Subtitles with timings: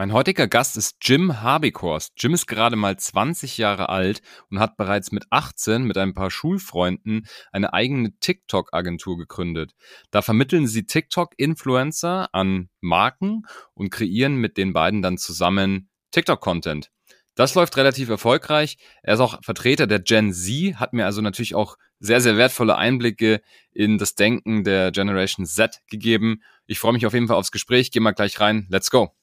[0.00, 2.14] Mein heutiger Gast ist Jim Habikhorst.
[2.16, 6.30] Jim ist gerade mal 20 Jahre alt und hat bereits mit 18 mit ein paar
[6.30, 9.72] Schulfreunden eine eigene TikTok-Agentur gegründet.
[10.10, 13.42] Da vermitteln sie TikTok-Influencer an Marken
[13.74, 16.90] und kreieren mit den beiden dann zusammen TikTok-Content.
[17.34, 18.78] Das läuft relativ erfolgreich.
[19.02, 22.78] Er ist auch Vertreter der Gen Z, hat mir also natürlich auch sehr, sehr wertvolle
[22.78, 26.40] Einblicke in das Denken der Generation Z gegeben.
[26.66, 27.90] Ich freue mich auf jeden Fall aufs Gespräch.
[27.90, 28.66] Geh mal gleich rein.
[28.70, 29.14] Let's go.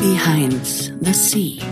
[0.00, 0.64] Behind
[1.02, 1.62] the Sea,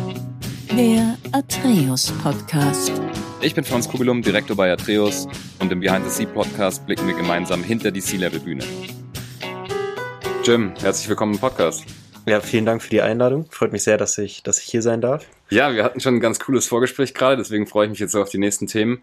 [0.77, 2.93] der Atreus Podcast.
[3.41, 5.27] Ich bin Franz Kugelum, Direktor bei Atreus
[5.61, 8.63] und im Behind the Sea Podcast blicken wir gemeinsam hinter die Sea-Level-Bühne.
[10.45, 11.87] Jim, herzlich willkommen im Podcast.
[12.27, 13.47] Ja, vielen Dank für die Einladung.
[13.51, 15.25] Freut mich sehr, dass ich, dass ich hier sein darf.
[15.49, 18.29] Ja, wir hatten schon ein ganz cooles Vorgespräch gerade, deswegen freue ich mich jetzt auf
[18.29, 19.03] die nächsten Themen.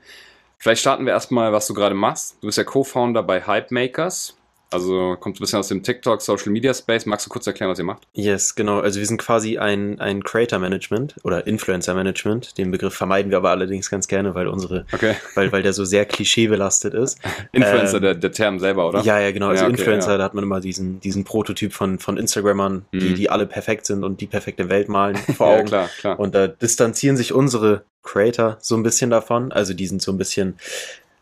[0.59, 2.37] Vielleicht starten wir erstmal, was du gerade machst.
[2.41, 4.37] Du bist ja Co-Founder bei Hype Makers.
[4.71, 7.05] Also kommt ein bisschen aus dem TikTok, Social Media Space.
[7.05, 8.03] Magst du kurz erklären, was ihr macht?
[8.13, 8.79] Yes, genau.
[8.79, 12.57] Also wir sind quasi ein, ein Creator Management oder Influencer Management.
[12.57, 15.15] Den Begriff vermeiden wir aber allerdings ganz gerne, weil unsere, okay.
[15.35, 17.19] weil, weil der so sehr klischeebelastet ist.
[17.51, 19.01] Influencer, ähm, der, der Term selber, oder?
[19.01, 19.49] Ja, ja, genau.
[19.49, 20.17] Also ja, okay, Influencer, ja.
[20.17, 22.99] da hat man immer diesen, diesen Prototyp von, von Instagrammern, mhm.
[22.99, 25.59] die, die alle perfekt sind und die perfekte Welt malen vor Augen.
[25.59, 26.19] ja, klar, klar.
[26.19, 29.51] Und da distanzieren sich unsere Creator so ein bisschen davon.
[29.51, 30.57] Also die sind so ein bisschen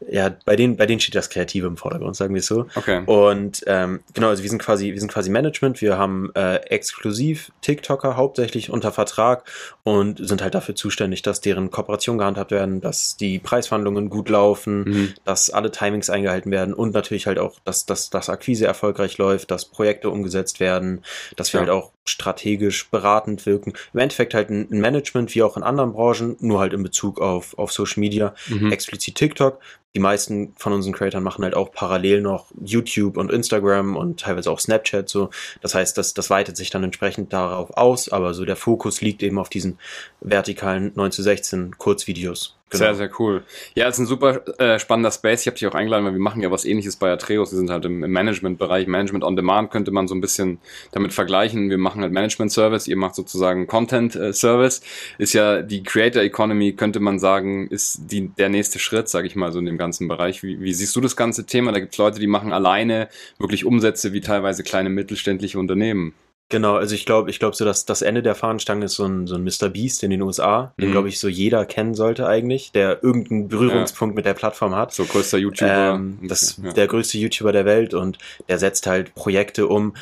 [0.09, 2.67] ja, bei denen, bei denen steht das Kreative im Vordergrund, sagen wir es so.
[2.75, 3.03] Okay.
[3.05, 7.51] Und ähm, genau, also wir sind quasi, wir sind quasi Management, wir haben äh, exklusiv
[7.61, 9.43] TikToker hauptsächlich unter Vertrag
[9.83, 14.83] und sind halt dafür zuständig, dass deren Kooperationen gehandhabt werden, dass die Preisverhandlungen gut laufen,
[14.83, 15.13] mhm.
[15.25, 19.51] dass alle Timings eingehalten werden und natürlich halt auch, dass, dass das Akquise erfolgreich läuft,
[19.51, 21.03] dass Projekte umgesetzt werden,
[21.35, 21.67] dass wir ja.
[21.67, 23.73] halt auch strategisch beratend wirken.
[23.93, 27.57] Im Endeffekt halt ein Management wie auch in anderen Branchen, nur halt in Bezug auf,
[27.57, 28.71] auf Social Media, mhm.
[28.71, 29.59] explizit TikTok
[29.95, 34.49] die meisten von unseren Creatoren machen halt auch parallel noch YouTube und Instagram und teilweise
[34.49, 35.29] auch Snapchat so.
[35.61, 39.21] Das heißt, das, das weitet sich dann entsprechend darauf aus, aber so der Fokus liegt
[39.21, 39.77] eben auf diesen
[40.19, 42.57] vertikalen 9 zu 16 Kurzvideos.
[42.73, 42.85] Genau.
[42.85, 43.43] Sehr, sehr cool.
[43.75, 45.41] Ja, es ist ein super äh, spannender Space.
[45.41, 47.51] Ich habe dich auch eingeladen, weil wir machen ja was ähnliches bei Atreus.
[47.51, 48.87] Wir sind halt im, im Management-Bereich.
[48.87, 50.59] Management on Demand könnte man so ein bisschen
[50.91, 51.69] damit vergleichen.
[51.69, 54.81] Wir machen halt Management-Service, ihr macht sozusagen Content-Service.
[55.19, 59.35] Ist ja die Creator Economy, könnte man sagen, ist die, der nächste Schritt, sage ich
[59.35, 60.41] mal, so in dem ganzen Bereich.
[60.41, 61.71] Wie, wie siehst du das ganze Thema?
[61.71, 63.07] Da gibt es Leute, die machen alleine
[63.37, 66.13] wirklich Umsätze wie teilweise kleine mittelständliche Unternehmen.
[66.49, 69.25] Genau, also ich glaube, ich glaube so, dass das Ende der Fahnenstange ist so ein,
[69.25, 69.69] so ein Mr.
[69.69, 70.91] Beast in den USA, den mhm.
[70.91, 74.17] glaube ich so jeder kennen sollte eigentlich, der irgendeinen Berührungspunkt ja.
[74.17, 74.93] mit der Plattform hat.
[74.93, 75.95] So größter YouTuber.
[75.95, 76.71] Ähm, das ja.
[76.73, 79.95] der größte YouTuber der Welt und der setzt halt Projekte um,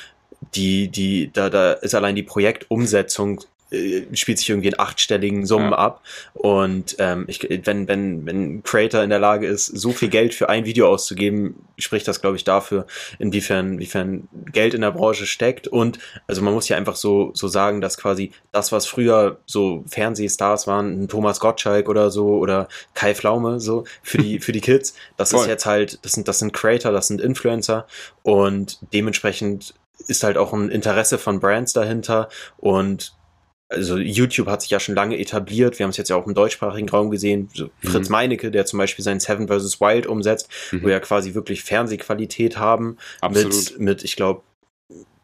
[0.56, 3.42] die, die, da, da ist allein die Projektumsetzung
[3.72, 5.78] äh, spielt sich irgendwie in achtstelligen Summen ja.
[5.78, 6.04] ab.
[6.34, 10.34] Und ähm, ich, wenn, wenn, wenn ein Creator in der Lage ist, so viel Geld
[10.34, 12.86] für ein Video auszugeben, spricht das, glaube ich, dafür,
[13.18, 15.68] inwiefern, inwiefern Geld in der Branche steckt.
[15.68, 19.84] Und also man muss ja einfach so, so sagen, dass quasi das, was früher so
[19.88, 24.62] Fernsehstars waren, ein Thomas Gottschalk oder so oder Kai Flaume, so für die, für die
[24.62, 25.42] Kids, das Voll.
[25.42, 27.88] ist jetzt halt, das sind, das sind Creator, das sind Influencer
[28.24, 29.74] und dementsprechend
[30.08, 33.14] ist halt auch ein Interesse von Brands dahinter und
[33.72, 35.80] also YouTube hat sich ja schon lange etabliert.
[35.80, 37.50] Wir haben es jetzt ja auch im deutschsprachigen Raum gesehen.
[37.54, 38.14] So Fritz mhm.
[38.14, 39.80] Meinecke, der zum Beispiel sein Seven vs.
[39.80, 40.84] Wild umsetzt, mhm.
[40.84, 42.98] wo ja quasi wirklich Fernsehqualität haben.
[43.22, 43.54] Absolut.
[43.54, 44.44] Mit, mit ich glaube,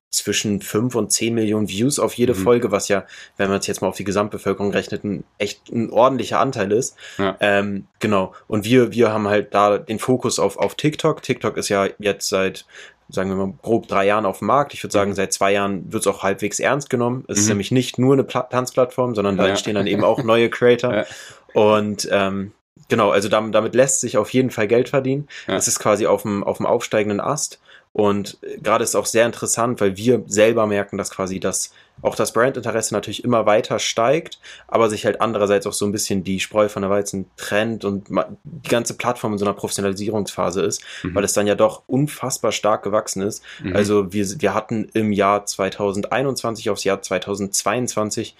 [0.10, 2.38] zwischen fünf und zehn Millionen Views auf jede mhm.
[2.38, 5.90] Folge, was ja, wenn man es jetzt mal auf die Gesamtbevölkerung rechnet, ein echt ein
[5.90, 6.96] ordentlicher Anteil ist.
[7.18, 7.36] Ja.
[7.40, 8.34] Ähm, genau.
[8.48, 11.22] Und wir, wir haben halt da den Fokus auf, auf TikTok.
[11.22, 12.66] TikTok ist ja jetzt seit
[13.10, 14.74] sagen wir mal, grob drei Jahren auf dem Markt.
[14.74, 15.16] Ich würde sagen, mhm.
[15.16, 17.24] seit zwei Jahren wird es auch halbwegs ernst genommen.
[17.28, 17.42] Es mhm.
[17.42, 19.50] ist nämlich nicht nur eine Pla Tanzplattform, sondern da ja.
[19.50, 20.94] entstehen dann eben auch neue Creator.
[20.94, 21.06] Ja.
[21.54, 22.52] Und ähm,
[22.90, 25.28] genau, also damit, damit lässt sich auf jeden Fall Geld verdienen.
[25.48, 27.60] Es ist quasi auf dem, auf dem aufsteigenden Ast.
[27.94, 32.34] Und gerade ist auch sehr interessant, weil wir selber merken, dass quasi das, auch das
[32.34, 36.70] Brandinteresse natürlich immer weiter steigt, aber sich halt andererseits auch so ein bisschen die Spreu
[36.70, 38.10] von der Weizen trennt und
[38.44, 41.16] die ganze Plattform in so einer Professionalisierungsphase ist, mhm.
[41.16, 43.44] weil es dann ja doch unfassbar stark gewachsen ist.
[43.64, 43.76] Mhm.
[43.76, 48.36] Also wir, wir hatten im Jahr 2021 aufs Jahr 2022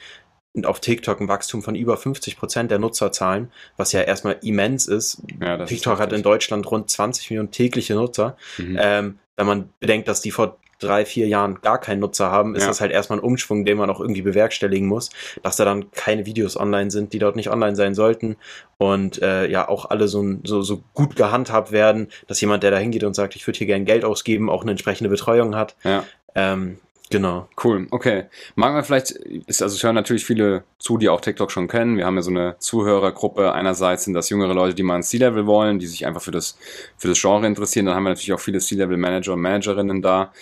[0.66, 5.22] auf TikTok ein Wachstum von über 50 Prozent der Nutzerzahlen, was ja erstmal immens ist.
[5.40, 8.38] Ja, TikTok ist hat in Deutschland rund 20 Millionen tägliche Nutzer.
[8.58, 8.78] Mhm.
[8.80, 12.64] Ähm, wenn man bedenkt, dass die vor drei, vier Jahren gar keinen Nutzer haben, ist
[12.64, 12.68] ja.
[12.68, 15.10] das halt erstmal ein Umschwung, den man auch irgendwie bewerkstelligen muss,
[15.44, 18.36] dass da dann keine Videos online sind, die dort nicht online sein sollten
[18.78, 22.78] und äh, ja auch alle so, so, so gut gehandhabt werden, dass jemand, der da
[22.78, 25.76] hingeht und sagt, ich würde hier gern Geld ausgeben, auch eine entsprechende Betreuung hat.
[25.84, 26.04] Ja.
[26.36, 26.78] Ähm,
[27.10, 27.48] Genau.
[27.64, 28.26] Cool, okay.
[28.56, 31.96] Machen wir vielleicht, ist, also es hören natürlich viele zu, die auch TikTok schon kennen.
[31.96, 33.54] Wir haben ja so eine Zuhörergruppe.
[33.54, 36.58] Einerseits sind das jüngere Leute, die mal ein C-Level wollen, die sich einfach für das,
[36.98, 37.86] für das Genre interessieren.
[37.86, 40.34] Dann haben wir natürlich auch viele C-Level-Manager und Managerinnen da.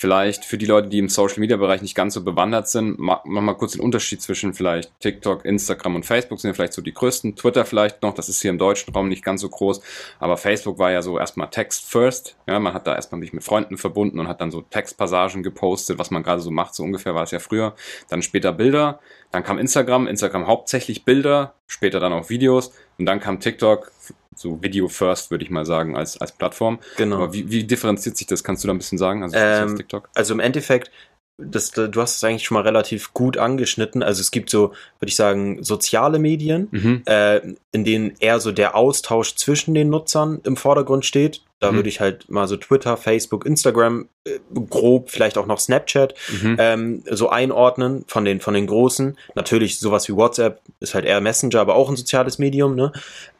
[0.00, 3.20] Vielleicht für die Leute, die im Social Media Bereich nicht ganz so bewandert sind, mach,
[3.26, 6.80] mach mal kurz den Unterschied zwischen vielleicht TikTok, Instagram und Facebook sind ja vielleicht so
[6.80, 7.36] die größten.
[7.36, 9.82] Twitter vielleicht noch, das ist hier im deutschen Raum nicht ganz so groß,
[10.18, 12.36] aber Facebook war ja so erstmal Text first.
[12.48, 15.98] Ja, man hat da erstmal mich mit Freunden verbunden und hat dann so Textpassagen gepostet,
[15.98, 17.74] was man gerade so macht, so ungefähr war es ja früher.
[18.08, 19.00] Dann später Bilder,
[19.32, 23.90] dann kam Instagram, Instagram hauptsächlich Bilder, später dann auch Videos und dann kam TikTok,
[24.36, 26.78] so Video First, würde ich mal sagen, als, als Plattform.
[26.96, 27.16] Genau.
[27.16, 28.44] Aber wie, wie differenziert sich das?
[28.44, 29.22] Kannst du da ein bisschen sagen?
[29.22, 30.08] Also, Ähm, TikTok?
[30.14, 30.90] Also im Endeffekt,
[31.38, 34.02] das, du hast es eigentlich schon mal relativ gut angeschnitten.
[34.02, 34.68] Also es gibt so,
[34.98, 37.02] würde ich sagen, soziale Medien, Mhm.
[37.06, 37.40] äh,
[37.72, 41.42] in denen eher so der Austausch zwischen den Nutzern im Vordergrund steht.
[41.60, 41.76] Da Mhm.
[41.76, 44.38] würde ich halt mal so Twitter, Facebook, Instagram, äh,
[44.70, 46.56] grob, vielleicht auch noch Snapchat Mhm.
[46.58, 49.16] ähm, so einordnen von den, von den großen.
[49.34, 52.92] Natürlich sowas wie WhatsApp ist halt eher Messenger, aber auch ein soziales Medium, ne?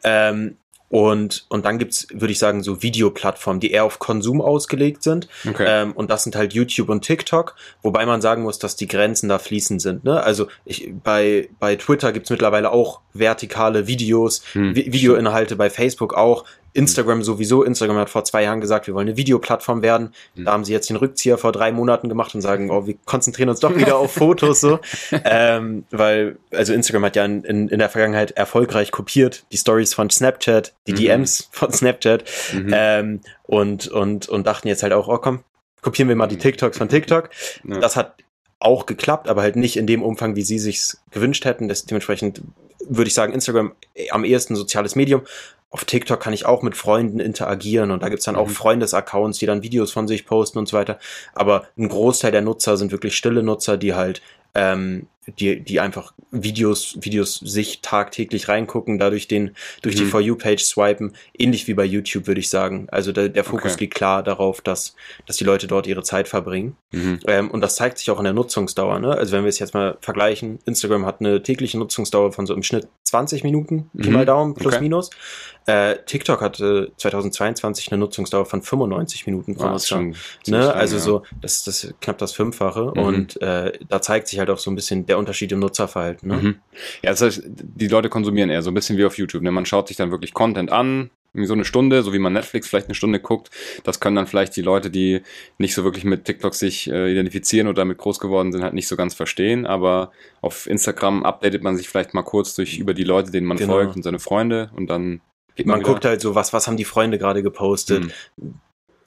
[0.05, 0.57] Ähm,
[0.93, 5.29] und, und dann gibt's, würde ich sagen, so Videoplattformen, die eher auf Konsum ausgelegt sind.
[5.49, 5.65] Okay.
[5.69, 9.29] Ähm, und das sind halt YouTube und TikTok, wobei man sagen muss, dass die Grenzen
[9.29, 10.03] da fließend sind.
[10.03, 10.21] Ne?
[10.21, 16.15] Also ich, bei, bei Twitter gibt's mittlerweile auch vertikale Videos, Hm, Vi Videoinhalte bei Facebook
[16.15, 16.45] auch.
[16.73, 17.63] Instagram sowieso.
[17.65, 20.15] Instagram hat vor zwei Jahren gesagt, wir wollen eine Videoplattform werden.
[20.37, 20.45] Hm.
[20.45, 23.49] Da haben sie jetzt den Rückzieher vor drei Monaten gemacht und sagen, oh, wir konzentrieren
[23.49, 24.79] uns doch wieder auf Fotos so.
[25.25, 29.95] Ähm, weil, also Instagram hat ja in, in, in der Vergangenheit erfolgreich kopiert, die Stories
[29.95, 30.97] von Snapchat, die Mhm.
[30.97, 32.71] DMs von Snapchat Mhm.
[32.73, 35.41] ähm, und, und, und dachten jetzt halt auch, oh komm,
[35.83, 37.31] kopieren wir mal die TikToks von TikTok.
[37.69, 37.79] Ja.
[37.79, 38.15] Das hat
[38.61, 41.69] auch geklappt, aber halt nicht in dem Umfang, wie sie sich's gewünscht hätten.
[41.69, 42.43] Das, dementsprechend
[42.89, 43.73] würde ich sagen, Instagram
[44.11, 45.23] am ehesten soziales Medium.
[45.71, 48.53] Auf TikTok kann ich auch mit Freunden interagieren und da gibt's dann auch Mhm.
[48.53, 50.99] Freundesaccounts, die dann Videos von sich posten und so weiter.
[51.33, 54.21] Aber ein Großteil der Nutzer sind wirklich stille Nutzer, die halt
[54.55, 55.07] ähm,
[55.39, 60.09] die, die einfach Videos, Videos sich tagtäglich reingucken, dadurch den, durch die Mhm.
[60.09, 62.87] For You-Page swipen, ähnlich wie bei YouTube, würde ich sagen.
[62.91, 63.85] Also der, der Fokus Okay.
[63.85, 64.95] liegt klar darauf, dass,
[65.27, 66.77] dass die Leute dort ihre Zeit verbringen.
[66.93, 67.21] Mhm.
[67.27, 68.99] Ähm, und das zeigt sich auch in der Nutzungsdauer.
[68.99, 69.13] Ne?
[69.13, 72.63] Also wenn wir es jetzt mal vergleichen, Instagram hat eine tägliche Nutzungsdauer von so im
[72.63, 74.13] Schnitt 20 Minuten, Pi Mhm.
[74.15, 74.83] mal Daumen, plus Okay.
[74.83, 75.11] minus.
[75.67, 80.01] Äh, TikTok hatte 2022 eine Nutzungsdauer von 95 Minuten pro Nutzer.
[80.47, 80.73] Ne?
[80.73, 81.03] Also ja.
[81.03, 82.93] so, das, das ist knapp das Fünffache.
[82.95, 83.03] Mhm.
[83.03, 86.29] Und äh, da zeigt sich halt auch so ein bisschen der Unterschied im Nutzerverhalten.
[86.29, 86.37] Ne?
[86.37, 86.55] Mhm.
[87.03, 89.43] Ja, das heißt, die Leute konsumieren eher so ein bisschen wie auf YouTube.
[89.43, 89.51] Ne?
[89.51, 92.67] Man schaut sich dann wirklich Content an, irgendwie so eine Stunde, so wie man Netflix
[92.69, 93.51] vielleicht eine Stunde guckt.
[93.85, 95.21] Das können dann vielleicht die Leute, die
[95.59, 98.89] nicht so wirklich mit TikTok sich äh, identifizieren oder damit groß geworden sind, halt nicht
[98.89, 99.65] so ganz verstehen.
[99.67, 100.11] Aber
[100.41, 103.75] auf Instagram updatet man sich vielleicht mal kurz durch über die Leute, denen man Genau.
[103.75, 105.21] folgt und seine Freunde und dann
[105.65, 105.89] Man wieder.
[105.93, 108.05] guckt halt so, was, was haben die Freunde gerade gepostet,
[108.37, 108.55] Mhm.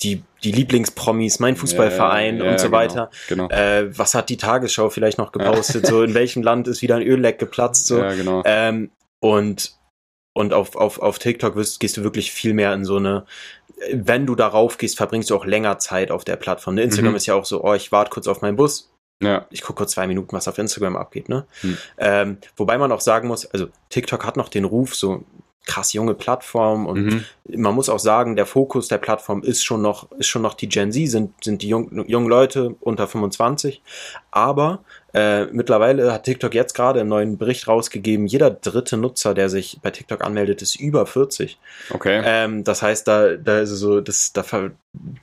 [0.03, 3.11] Die, die Lieblingspromis, mein Fußballverein Ja, ja, und so genau, weiter.
[3.29, 3.49] Genau.
[3.49, 5.87] Äh, was hat die Tagesschau vielleicht noch gepostet?
[5.93, 7.87] So, in welchem Land ist wieder ein Ölleck geplatzt?
[7.87, 7.99] So.
[7.99, 8.41] Ja, genau.
[8.45, 9.73] Ähm, und
[10.33, 13.25] und auf, auf, auf TikTok wirst, gehst du wirklich viel mehr in so eine,
[13.91, 16.75] wenn du darauf gehst, verbringst du auch länger Zeit auf der Plattform.
[16.75, 16.81] Ne?
[16.83, 17.17] Instagram Mhm.
[17.17, 18.91] ist ja auch so, oh, ich warte kurz auf meinen Bus,
[19.21, 19.45] ja.
[19.51, 21.29] ich gucke kurz zwei Minuten, was auf Instagram abgeht.
[21.29, 21.45] Ne?
[21.61, 21.77] Hm.
[21.97, 25.23] Ähm, wobei man auch sagen muss, also TikTok hat noch den Ruf, so
[25.65, 27.25] krass junge Plattform und Mhm.
[27.57, 30.69] man muss auch sagen, der Fokus der Plattform ist schon noch, ist schon noch die
[30.69, 33.81] Gen Z, sind, sind die jung, jungen Leute unter 25.
[34.31, 34.83] Aber
[35.13, 39.79] äh, mittlerweile hat TikTok jetzt gerade einen neuen Bericht rausgegeben, jeder dritte Nutzer, der sich
[39.81, 41.59] bei TikTok anmeldet, ist über 40.
[41.91, 42.21] Okay.
[42.25, 44.43] Ähm, das heißt, da, da ist es so, das, da,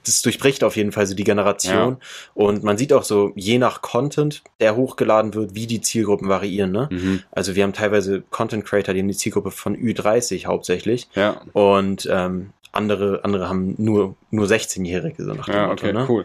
[0.04, 1.96] das durchbricht auf jeden Fall so die Generation.
[2.34, 6.70] Und man sieht auch so, je nach Content, der hochgeladen wird, wie die Zielgruppen variieren.
[6.70, 6.88] Ne?
[6.90, 7.22] Mhm.
[7.32, 11.09] Also wir haben teilweise Content Creator, die haben die Zielgruppe von Ü30 hauptsächlich.
[11.14, 11.40] Ja.
[11.52, 15.85] Und ähm, andere, andere haben nur, nur 16-Jährige, so nach dem Ja, Motto.
[15.87, 16.06] okay, ne?
[16.09, 16.25] cool.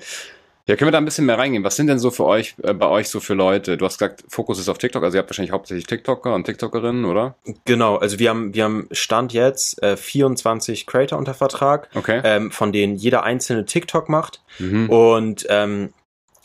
[0.67, 1.63] Ja, können wir da ein bisschen mehr reingehen?
[1.63, 3.77] Was sind denn so für euch, äh, bei euch so für Leute?
[3.77, 7.05] Du hast gesagt, Fokus ist auf TikTok, also ihr habt wahrscheinlich hauptsächlich TikToker und TikTokerinnen,
[7.05, 7.35] oder?
[7.65, 12.19] Genau, also wir haben, wir haben Stand jetzt äh, 24 Creator unter Vertrag, Okay.
[12.23, 14.41] ähm, von denen jeder einzelne TikTok macht.
[14.57, 14.89] mhm.
[14.89, 15.93] Und ähm,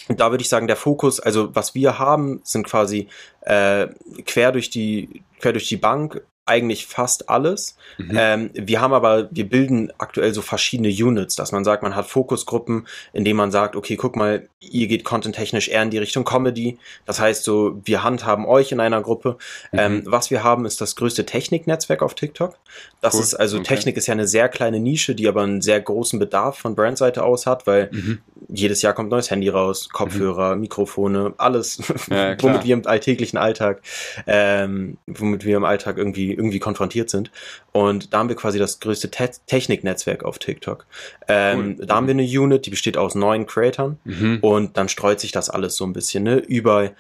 [0.09, 3.09] da würde ich sagen, der Fokus, also was wir haben, sind quasi
[3.43, 3.87] äh,
[4.27, 7.77] quer durch die quer durch die Bank eigentlich fast alles.
[7.99, 8.11] Mhm.
[8.17, 12.07] Ähm, wir haben aber, wir bilden aktuell so verschiedene Units, dass man sagt, man hat
[12.07, 16.25] Fokusgruppen, in denen man sagt, okay, guck mal, ihr geht contenttechnisch eher in die Richtung
[16.25, 16.79] Comedy.
[17.07, 19.37] Das heißt so, wir handhaben euch in einer Gruppe.
[19.71, 19.79] Mhm.
[19.79, 22.57] Ähm, was wir haben, ist das größte Techniknetzwerk auf TikTok.
[23.01, 23.21] Das Cool.
[23.21, 23.75] ist also Okay.
[23.77, 27.23] Technik ist ja eine sehr kleine Nische, die aber einen sehr großen Bedarf von Brandseite
[27.23, 28.19] aus hat, weil Mhm.
[28.49, 33.83] jedes Jahr kommt neues Handy raus, Kopfhörer, Mikrofone, alles, Ja, womit wir im alltäglichen Alltag,
[34.27, 37.31] ähm, womit wir im Alltag irgendwie, irgendwie konfrontiert sind.
[37.73, 40.87] Und da haben wir quasi das größte Te Techniknetzwerk auf TikTok.
[41.29, 41.87] Ähm, Cool.
[41.87, 44.39] Da haben wir eine Unit, die besteht aus neun Creatern Mhm.
[44.41, 46.37] und dann streut sich das alles so ein bisschen, ne?
[46.39, 46.91] Über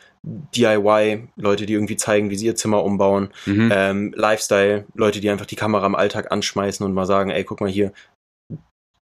[0.55, 3.71] DIY, Leute, die irgendwie zeigen, wie sie ihr Zimmer umbauen, Mhm.
[3.75, 7.61] ähm, Lifestyle, Leute, die einfach die Kamera im Alltag anschmeißen und mal sagen, ey, guck
[7.61, 7.93] mal hier,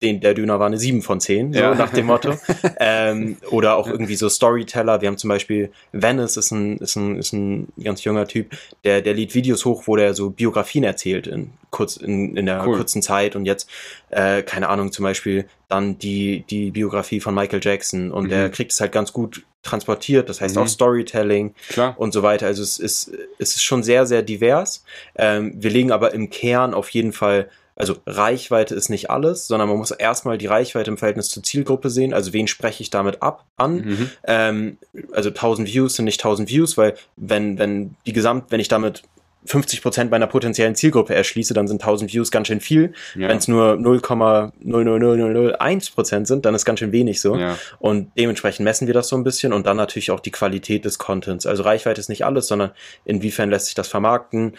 [0.04, 1.74] den, der Döner war eine 7 von 10, so Ja.
[1.74, 2.36] nach dem Motto.
[2.80, 5.02] ähm, oder auch irgendwie so Storyteller.
[5.02, 8.52] Wir haben zum Beispiel Venice ist ein, ist ein, ist ein ganz junger Typ,
[8.84, 12.66] der, der lädt Videos hoch, wo der so Biografien erzählt in kurz, in, in der
[12.66, 12.78] Cool.
[12.78, 13.70] kurzen Zeit und jetzt,
[14.10, 18.30] äh, keine Ahnung, zum Beispiel dann die, die Biografie von Michael Jackson und Mhm.
[18.30, 20.62] der kriegt es halt ganz gut transportiert, das heißt Mhm.
[20.62, 21.96] auch Storytelling Klar.
[21.98, 22.46] und so weiter.
[22.46, 24.86] Also es ist, es ist schon sehr, sehr divers.
[25.16, 29.70] Ähm, wir legen aber im Kern auf jeden Fall, also Reichweite ist nicht alles, sondern
[29.70, 32.14] man muss erstmal die Reichweite im Verhältnis zur Zielgruppe sehen.
[32.14, 33.76] Also wen spreche ich damit ab an?
[33.76, 34.10] Mhm.
[34.26, 34.78] Ähm,
[35.14, 39.04] also 1000 Views sind nicht 1000 Views, weil wenn, wenn die Gesamt, wenn ich damit
[39.48, 42.94] 50 Prozent meiner potenziellen Zielgruppe erschließe, dann sind 1000 Views ganz schön viel.
[43.16, 43.30] Ja.
[43.30, 47.38] Wenn es nur 0,00001 Prozent sind, dann ist ganz schön wenig so.
[47.38, 47.58] Ja.
[47.80, 51.00] Und dementsprechend messen wir das so ein bisschen und dann natürlich auch die Qualität des
[51.00, 51.46] Contents.
[51.46, 52.72] Also Reichweite ist nicht alles, sondern
[53.06, 54.56] inwiefern lässt sich das vermarkten?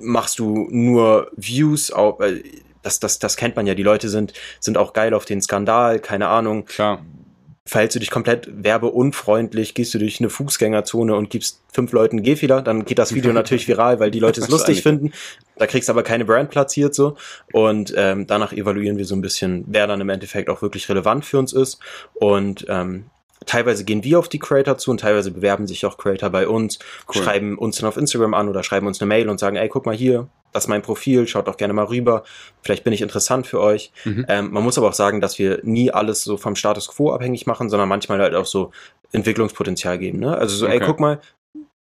[0.00, 2.42] Machst du nur Views auf, äh,
[2.82, 6.00] das, das, das kennt man ja, die Leute sind, sind auch geil auf den Skandal,
[6.00, 6.64] keine Ahnung.
[6.66, 7.04] Klar.
[7.64, 12.60] Verhältst du dich komplett werbeunfreundlich, gehst du durch eine Fußgängerzone und gibst fünf Leuten Gehfehler,
[12.60, 15.12] dann geht das Video natürlich viral, weil die Leute es lustig finden.
[15.56, 17.16] Da kriegst du aber keine Brand platziert so.
[17.52, 21.24] Und ähm, danach evaluieren wir so ein bisschen, wer dann im Endeffekt auch wirklich relevant
[21.24, 21.78] für uns ist.
[22.14, 23.04] Und ähm,
[23.46, 26.78] teilweise gehen wir auf die Creator zu und teilweise bewerben sich auch Creator bei uns,
[27.08, 27.22] Cool.
[27.22, 29.86] schreiben uns dann auf Instagram an oder schreiben uns eine Mail und sagen, ey, guck
[29.86, 32.24] mal hier, das ist mein Profil, schaut doch gerne mal rüber,
[32.62, 33.90] vielleicht bin ich interessant für euch.
[34.04, 34.26] Mhm.
[34.28, 37.46] Ähm, man muss aber auch sagen, dass wir nie alles so vom Status quo abhängig
[37.46, 38.70] machen, sondern manchmal halt auch so
[39.12, 40.18] Entwicklungspotenzial geben.
[40.20, 40.36] Ne?
[40.36, 40.84] Also so, ey, Okay.
[40.86, 41.20] guck mal,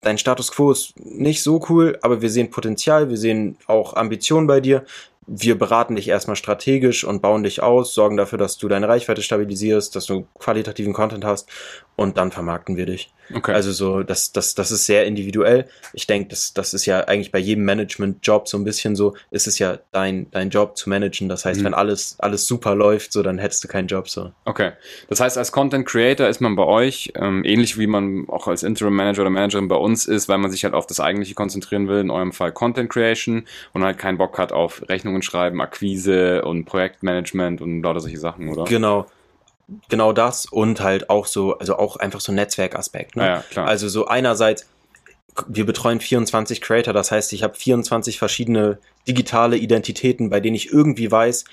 [0.01, 4.47] dein Status quo ist nicht so cool, aber wir sehen Potenzial, wir sehen auch Ambitionen
[4.47, 4.85] bei dir.
[5.33, 9.23] Wir beraten dich erstmal strategisch und bauen dich aus, sorgen dafür, dass du deine Reichweite
[9.23, 11.49] stabilisierst, dass du qualitativen Content hast
[11.95, 13.13] und dann vermarkten wir dich.
[13.33, 13.53] Okay.
[13.53, 15.67] Also so, das, das, das ist sehr individuell.
[15.93, 19.47] Ich denke, das, das ist ja eigentlich bei jedem Management-Job so ein bisschen so, ist
[19.47, 21.29] es ja dein, dein Job zu managen.
[21.29, 21.67] Das heißt, Mhm.
[21.67, 24.33] wenn alles, alles super läuft, so, dann hättest du keinen Job so.
[24.47, 24.73] Okay.
[25.09, 28.65] Das heißt, als Content Creator ist man bei euch, ähm, ähnlich wie man auch als
[28.65, 31.87] Interim Manager oder Managerin bei uns ist, weil man sich halt auf das Eigentliche konzentrieren
[31.87, 33.45] will, in eurem Fall Content Creation
[33.75, 38.49] und halt keinen Bock hat auf Rechnungen schreiben, Akquise und Projektmanagement und lauter solche Sachen,
[38.49, 38.65] oder?
[38.65, 39.07] Genau.
[39.89, 43.15] Genau das und halt auch so, also auch einfach so ein Netzwerkaspekt.
[43.15, 43.25] Ne?
[43.25, 43.69] Ja, klar.
[43.69, 44.69] Also so einerseits,
[45.47, 50.73] wir betreuen 24 Creator, das heißt, ich habe 24 verschiedene digitale Identitäten, bei denen ich
[50.73, 51.45] irgendwie weiß,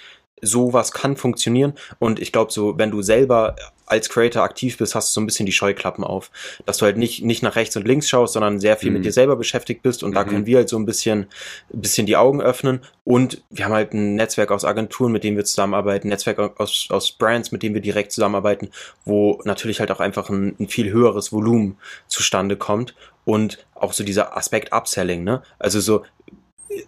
[0.41, 1.73] sowas kann funktionieren.
[1.99, 3.55] Und ich glaube, so, wenn du selber
[3.87, 6.29] als Creator aktiv bist, hast du so ein bisschen die Scheuklappen auf.
[6.65, 8.97] Dass du halt nicht, nicht nach rechts und links schaust, sondern sehr viel Mhm.
[8.97, 10.03] mit dir selber beschäftigt bist.
[10.03, 10.29] Und da Mhm.
[10.29, 11.27] können wir halt so ein bisschen,
[11.69, 12.81] bisschen die Augen öffnen.
[13.05, 16.87] Und wir haben halt ein Netzwerk aus Agenturen, mit denen wir zusammenarbeiten, ein Netzwerk aus,
[16.89, 18.69] aus Brands, mit denen wir direkt zusammenarbeiten,
[19.05, 21.77] wo natürlich halt auch einfach ein, ein viel höheres Volumen
[22.07, 22.93] zustande kommt.
[23.23, 25.43] Und auch so dieser Aspekt Upselling, ne?
[25.59, 26.03] Also so,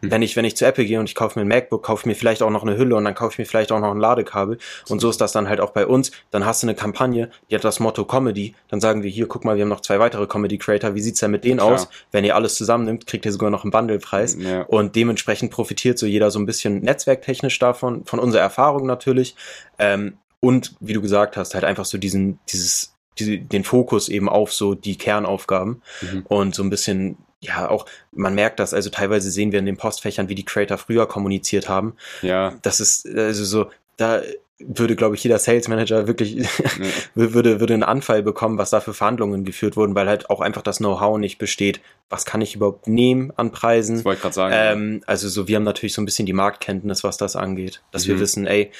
[0.01, 2.05] wenn ich, wenn ich zu Apple gehe und ich kaufe mir ein MacBook, kaufe ich
[2.05, 3.99] mir vielleicht auch noch eine Hülle und dann kaufe ich mir vielleicht auch noch ein
[3.99, 4.57] Ladekabel.
[4.89, 6.11] Und so ist das dann halt auch bei uns.
[6.31, 8.55] Dann hast du eine Kampagne, die hat das Motto Comedy.
[8.67, 10.95] Dann sagen wir hier, guck mal, wir haben noch zwei weitere Comedy Creator.
[10.95, 11.73] Wie sieht's denn mit denen Klar.
[11.73, 11.87] aus?
[12.11, 14.37] Wenn ihr alles zusammennimmt, kriegt ihr sogar noch einen Bundlepreis.
[14.39, 14.63] Ja.
[14.63, 19.35] Und dementsprechend profitiert so jeder so ein bisschen netzwerktechnisch davon, von unserer Erfahrung natürlich.
[19.77, 24.29] Ähm, und wie du gesagt hast, halt einfach so diesen, dieses, diese, den Fokus eben
[24.29, 26.25] auf so die Kernaufgaben Mhm.
[26.27, 29.77] und so ein bisschen, ja, auch, man merkt das, also teilweise sehen wir in den
[29.77, 31.95] Postfächern, wie die Creator früher kommuniziert haben.
[32.21, 32.55] Ja.
[32.61, 34.21] Das ist, also so, da
[34.59, 36.45] würde, glaube ich, jeder Sales Manager wirklich,
[37.15, 40.61] würde, würde einen Anfall bekommen, was da für Verhandlungen geführt wurden, weil halt auch einfach
[40.61, 41.79] das Know-how nicht besteht.
[42.09, 43.95] Was kann ich überhaupt nehmen an Preisen?
[43.95, 44.53] Das wollte ich gerade sagen.
[44.57, 47.81] Ähm, also so, wir haben natürlich so ein bisschen die Marktkenntnis, was das angeht.
[47.91, 48.19] Dass wir Mhm.
[48.19, 48.71] wissen, ey,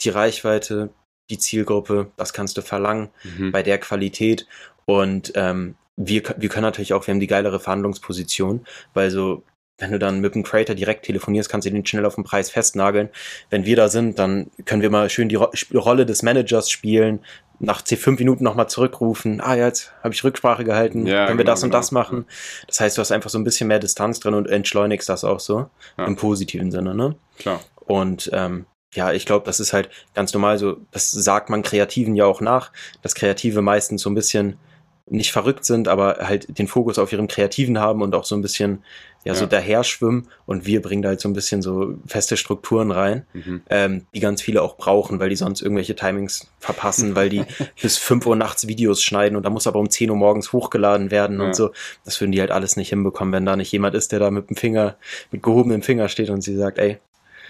[0.00, 0.88] die Reichweite,
[1.28, 3.52] die Zielgruppe, das kannst du verlangen mhm.
[3.52, 4.46] bei der Qualität.
[4.86, 9.42] Und ähm, wir, wir können natürlich auch, wir haben die geilere Verhandlungsposition, weil so,
[9.78, 12.50] wenn du dann mit dem Creator direkt telefonierst, kannst du den schnell auf den Preis
[12.50, 13.10] festnageln.
[13.50, 17.20] Wenn wir da sind, dann können wir mal schön die Ro Rolle des Managers spielen,
[17.58, 21.44] nach C5 Minuten nochmal zurückrufen, ah, ja, jetzt habe ich Rücksprache gehalten, Ja, können wir
[21.44, 21.78] genau, das und genau.
[21.78, 22.26] das machen.
[22.66, 25.40] Das heißt, du hast einfach so ein bisschen mehr Distanz drin und entschleunigst das auch
[25.40, 26.04] so, Ja.
[26.04, 27.16] im positiven Sinne, ne?
[27.38, 27.60] Klar.
[27.86, 32.14] Und ähm, ja, ich glaube, das ist halt ganz normal so, das sagt man Kreativen
[32.14, 32.72] ja auch nach,
[33.02, 34.58] dass Kreative meistens so ein bisschen
[35.08, 38.42] nicht verrückt sind, aber halt den Fokus auf ihrem Kreativen haben und auch so ein
[38.42, 38.82] bisschen
[39.24, 39.46] ja, so Ja.
[39.48, 43.62] daher schwimmen und wir bringen da halt so ein bisschen so feste Strukturen rein, Mhm.
[43.70, 47.42] ähm, die ganz viele auch brauchen, weil die sonst irgendwelche Timings verpassen, weil die
[47.82, 51.10] bis 5 Uhr nachts Videos schneiden und da muss aber um 10 Uhr morgens hochgeladen
[51.10, 51.46] werden Ja.
[51.46, 51.70] und so.
[52.04, 54.48] Das würden die halt alles nicht hinbekommen, wenn da nicht jemand ist, der da mit
[54.48, 54.96] dem Finger,
[55.32, 56.98] mit gehobenem Finger steht und sie sagt, ey,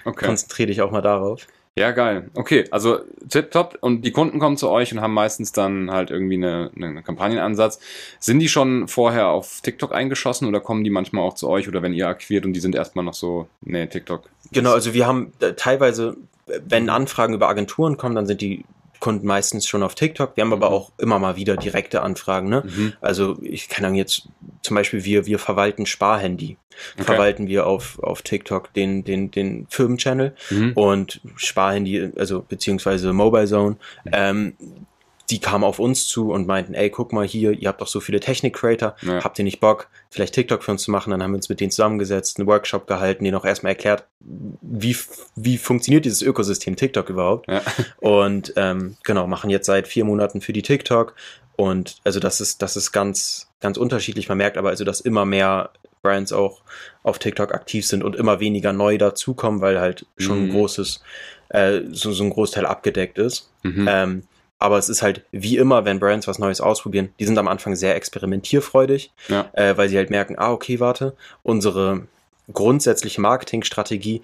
[0.05, 0.27] Okay.
[0.27, 1.47] konzentriere dich auch mal darauf.
[1.79, 2.31] Ja, geil.
[2.35, 3.77] Okay, also tipptopp.
[3.81, 7.79] Und die Kunden kommen zu euch und haben meistens dann halt irgendwie eine, eine Kampagnenansatz.
[8.19, 11.83] Sind die schon vorher auf TikTok eingeschossen oder kommen die manchmal auch zu euch oder
[11.83, 14.23] wenn ihr akquiert und die sind erstmal noch so, nee, TikTok.
[14.53, 16.17] Genau, also wir haben äh, teilweise
[16.47, 18.65] wenn Anfragen über Agenturen kommen, dann sind die
[19.01, 20.37] Kunden meistens schon auf TikTok.
[20.37, 22.49] Wir haben aber auch immer mal wieder direkte Anfragen.
[22.49, 22.63] Ne?
[22.67, 22.93] Mhm.
[23.01, 24.29] Also ich kann dann jetzt
[24.63, 26.57] zum Beispiel wir wir verwalten Sparhandy,
[26.95, 27.05] Okay.
[27.05, 30.73] verwalten wir auf auf TikTok den den den Firmenchannel Mhm.
[30.75, 33.77] und Sparhandy also beziehungsweise Mobile Zone.
[34.13, 34.55] Ähm,
[35.31, 38.01] die kamen auf uns zu und meinten, ey, guck mal hier, ihr habt doch so
[38.01, 39.25] viele Technik-Creator, Ja.
[39.25, 41.11] habt ihr nicht Bock, vielleicht TikTok für uns zu machen?
[41.11, 44.97] Dann haben wir uns mit denen zusammengesetzt, einen Workshop gehalten, denen auch erstmal erklärt, wie,
[45.35, 47.49] wie funktioniert dieses Ökosystem TikTok überhaupt.
[47.49, 47.63] Ja.
[47.99, 51.15] Und ähm, genau, machen jetzt seit vier Monaten für die TikTok.
[51.57, 54.29] Und also das ist, das ist ganz, ganz unterschiedlich.
[54.29, 55.71] Man merkt aber also, dass immer mehr
[56.03, 56.61] Brands auch
[57.03, 60.53] auf TikTok aktiv sind und immer weniger neu dazukommen, weil halt schon ein Mhm.
[60.53, 61.03] großes,
[61.49, 63.51] äh, so, so ein Großteil abgedeckt ist.
[63.63, 63.89] Mhm.
[63.91, 64.23] Ähm,
[64.59, 67.75] aber es ist halt wie immer, wenn Brands was Neues ausprobieren, die sind am Anfang
[67.77, 69.51] sehr experimentierfreudig, Ja.
[69.53, 72.03] äh, weil sie halt merken, ah, okay, warte, unsere
[72.53, 74.23] grundsätzliche Marketingstrategie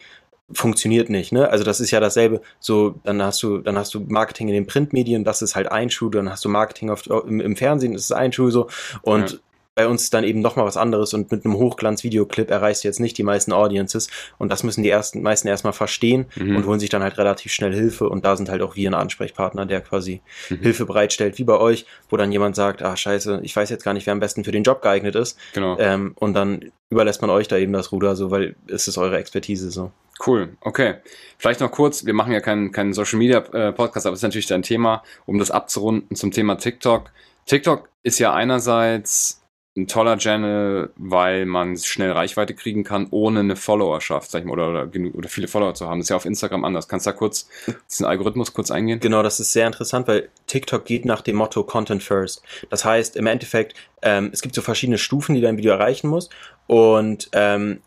[0.53, 1.49] funktioniert nicht, ne?
[1.51, 4.67] Also das ist ja dasselbe, so, dann hast du, dann hast du Marketing in den
[4.67, 8.03] Printmedien, das ist halt ein Schuh, dann hast du Marketing auf, im, im Fernsehen, das
[8.03, 8.69] ist ein Schuh so
[9.03, 9.39] und Ja.
[9.75, 13.17] Bei uns dann eben nochmal was anderes und mit einem Hochglanz-Videoclip erreichst du jetzt nicht
[13.17, 16.57] die meisten Audiences und das müssen die ersten, meisten erstmal verstehen Mhm.
[16.57, 18.95] und holen sich dann halt relativ schnell Hilfe und da sind halt auch wir ein
[18.95, 20.59] Ansprechpartner, der quasi Mhm.
[20.59, 23.95] Hilfe bereitstellt, wie bei euch, wo dann jemand sagt, ah scheiße, ich weiß jetzt gar
[23.95, 25.79] nicht, wer am besten für den Job geeignet ist Genau.
[25.79, 29.17] ähm, und dann überlässt man euch da eben das Ruder, so, weil es ist eure
[29.17, 29.91] Expertise so.
[30.27, 30.97] Cool, okay.
[31.39, 34.25] Vielleicht noch kurz, wir machen ja keinen, keinen Social Media äh, Podcast, aber es ist
[34.25, 37.11] natürlich dein Thema, um das abzurunden zum Thema TikTok.
[37.47, 39.42] TikTok ist ja einerseits
[39.75, 44.53] ein toller Channel, weil man schnell Reichweite kriegen kann, ohne eine Followerschaft, sag ich mal,
[44.53, 45.99] oder, oder, oder viele Follower zu haben.
[45.99, 46.89] Das ist ja auf Instagram anders.
[46.89, 47.49] Kannst du da kurz
[47.91, 49.01] diesen Algorithmus kurz eingehen?
[49.01, 52.43] Genau, das ist sehr interessant, weil TikTok geht nach dem Motto Content First.
[52.69, 56.29] Das heißt, im Endeffekt, ähm, es gibt so verschiedene Stufen, die dein Video erreichen muss.
[56.67, 57.81] Und ähm,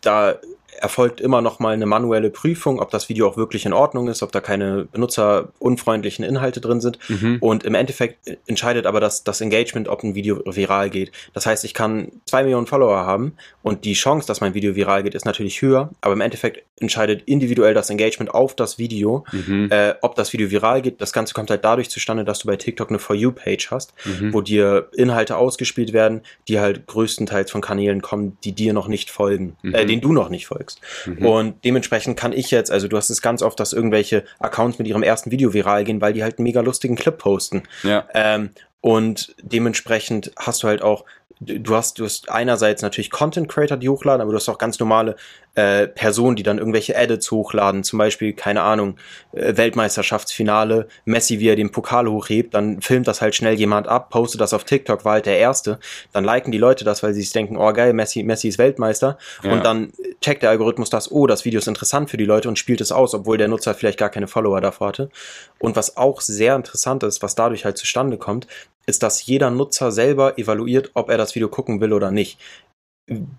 [0.00, 0.38] da
[0.80, 4.22] erfolgt immer noch mal eine manuelle Prüfung, ob das Video auch wirklich in Ordnung ist,
[4.22, 6.98] ob da keine benutzerunfreundlichen Inhalte drin sind.
[7.08, 7.38] Mhm.
[7.40, 11.12] Und im Endeffekt entscheidet aber das, das Engagement, ob ein Video viral geht.
[11.34, 15.02] Das heißt, ich kann zwei Millionen Follower haben und die Chance, dass mein Video viral
[15.02, 15.90] geht, ist natürlich höher.
[16.00, 19.68] Aber im Endeffekt entscheidet individuell das Engagement auf das Video, Mhm.
[19.70, 21.00] äh, ob das Video viral geht.
[21.00, 24.32] Das Ganze kommt halt dadurch zustande, dass du bei TikTok eine For You-Page hast, Mhm.
[24.34, 29.10] wo dir Inhalte ausgespielt werden, die halt größtenteils von Kanälen kommen, die dir noch nicht
[29.10, 29.74] folgen, Mhm.
[29.74, 30.61] äh, denen du noch nicht folgst.
[31.06, 31.26] Mhm.
[31.26, 34.86] Und dementsprechend kann ich jetzt, also du hast es ganz oft, dass irgendwelche Accounts mit
[34.86, 37.62] ihrem ersten Video viral gehen, weil die halt einen mega lustigen Clip posten.
[37.82, 38.06] Ja.
[38.14, 41.04] Ähm, und dementsprechend hast du halt auch,
[41.44, 44.78] du hast, du hast einerseits natürlich Content Creator, die hochladen, aber du hast auch ganz
[44.78, 45.16] normale
[45.54, 48.96] äh, Personen, die dann irgendwelche Edits hochladen, zum Beispiel, keine Ahnung,
[49.32, 54.10] äh, Weltmeisterschaftsfinale, Messi, wie er den Pokal hochhebt, dann filmt das halt schnell jemand ab,
[54.10, 55.78] postet das auf TikTok, war halt der Erste,
[56.12, 59.18] dann liken die Leute das, weil sie sich denken, oh geil, Messi, Messi ist Weltmeister
[59.42, 59.52] Ja.
[59.52, 62.58] und dann checkt der Algorithmus das, oh, das Video ist interessant für die Leute und
[62.58, 65.10] spielt es aus, obwohl der Nutzer vielleicht gar keine Follower davor hatte.
[65.58, 68.46] Und was auch sehr interessant ist, was dadurch halt zustande kommt,
[68.86, 72.38] ist, dass jeder Nutzer selber evaluiert, ob er das Video gucken will oder nicht.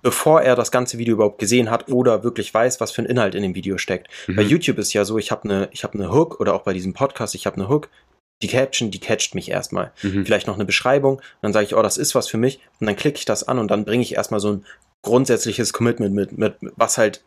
[0.02, 3.34] Bevor er das ganze Video überhaupt gesehen hat oder wirklich weiß, was für ein Inhalt
[3.34, 4.08] in dem Video steckt.
[4.28, 4.36] Mhm.
[4.36, 6.94] Bei YouTube ist ja so, ich habe eine habe eine Hook oder auch bei diesem
[6.94, 7.90] Podcast, ich habe eine Hook,
[8.42, 9.92] die Caption, die catcht mich erstmal.
[10.02, 10.26] Mhm.
[10.26, 12.98] Vielleicht noch eine Beschreibung, dann sage ich, oh, das ist was für mich und dann
[12.98, 14.66] klicke ich das an und dann bringe ich erstmal so ein
[15.02, 17.24] grundsätzliches Commitment mit, mit was halt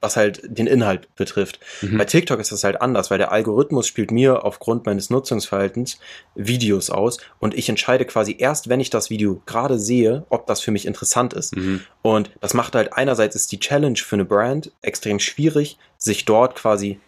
[0.00, 1.60] was halt den Inhalt betrifft.
[1.80, 1.98] Mhm.
[1.98, 5.98] Bei TikTok ist das halt anders, weil der Algorithmus spielt mir aufgrund meines Nutzungsverhaltens
[6.34, 10.60] Videos aus und ich entscheide quasi erst, wenn ich das Video gerade sehe, ob das
[10.60, 11.56] für mich interessant ist.
[11.56, 11.80] Mhm.
[12.02, 16.54] Und das macht halt einerseits ist die Challenge für eine Brand extrem schwierig, sich dort
[16.54, 17.00] quasi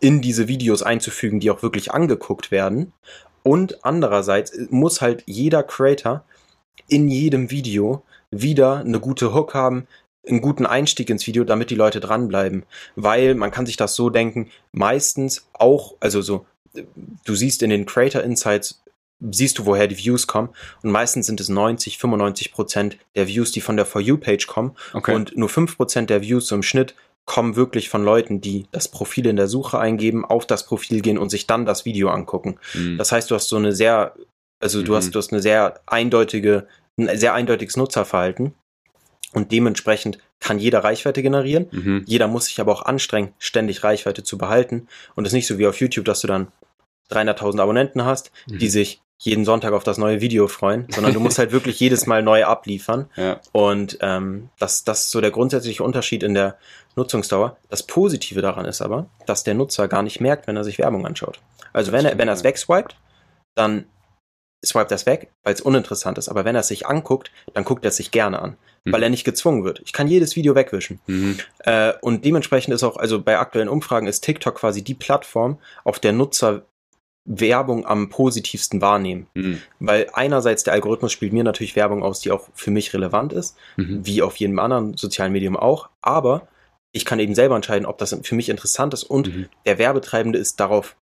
[0.00, 2.92] in diese Videos einzufügen, die auch wirklich angeguckt werden.
[3.42, 6.24] Und andererseits muss halt jeder Creator
[6.88, 9.86] in jedem Video wieder eine gute Hook haben,
[10.28, 12.64] einen guten Einstieg ins Video, damit die Leute dranbleiben.
[12.94, 16.46] Weil man kann sich das so denken, meistens auch, also so,
[17.24, 18.82] du siehst in den Creator Insights,
[19.30, 20.50] siehst du, woher die Views kommen.
[20.82, 24.76] Und meistens sind es 90, 95 Prozent der Views, die von der For You-Page kommen.
[24.92, 25.14] Okay.
[25.14, 28.88] Und nur 5 Prozent der Views so im Schnitt kommen wirklich von Leuten, die das
[28.88, 32.58] Profil in der Suche eingeben, auf das Profil gehen und sich dann das Video angucken.
[32.74, 32.98] Mhm.
[32.98, 34.14] Das heißt, du hast so eine sehr,
[34.60, 34.96] also du Mhm.
[34.96, 38.54] hast, du hast eine sehr eindeutige, ein sehr eindeutiges Nutzerverhalten
[39.36, 41.66] und dementsprechend kann jeder Reichweite generieren.
[41.70, 42.04] Mhm.
[42.06, 44.88] Jeder muss sich aber auch anstrengen, ständig Reichweite zu behalten.
[45.14, 46.48] Und es ist nicht so wie auf YouTube, dass du dann
[47.10, 48.70] 300.000 Abonnenten hast, die Mhm.
[48.70, 52.22] sich jeden Sonntag auf das neue Video freuen, sondern du musst halt wirklich jedes Mal
[52.22, 53.10] neu abliefern.
[53.16, 53.40] Ja.
[53.52, 56.56] Und ähm, das, das ist so der grundsätzliche Unterschied in der
[56.96, 57.58] Nutzungsdauer.
[57.68, 61.06] Das Positive daran ist aber, dass der Nutzer gar nicht merkt, wenn er sich Werbung
[61.06, 61.40] anschaut.
[61.74, 62.96] Also wenn er, wenn er es wegswiped,
[63.54, 63.84] dann
[64.64, 66.30] swiped er es weg, weil es uninteressant ist.
[66.30, 68.56] Aber wenn er es sich anguckt, dann guckt er es sich gerne an.
[68.86, 68.92] Mhm.
[68.92, 69.82] weil er nicht gezwungen wird.
[69.84, 71.00] Ich kann jedes Video wegwischen.
[71.06, 71.36] Mhm.
[71.58, 75.98] Äh, und dementsprechend ist auch, also bei aktuellen Umfragen ist TikTok quasi die Plattform, auf
[75.98, 76.62] der Nutzer
[77.28, 79.26] Werbung am positivsten wahrnehmen.
[79.34, 79.60] Mhm.
[79.80, 83.56] Weil einerseits der Algorithmus spielt mir natürlich Werbung aus, die auch für mich relevant ist,
[83.76, 84.06] Mhm.
[84.06, 86.46] wie auf jedem anderen sozialen Medium auch, aber
[86.92, 89.46] ich kann eben selber entscheiden, ob das für mich interessant ist und Mhm.
[89.66, 90.94] der Werbetreibende ist darauf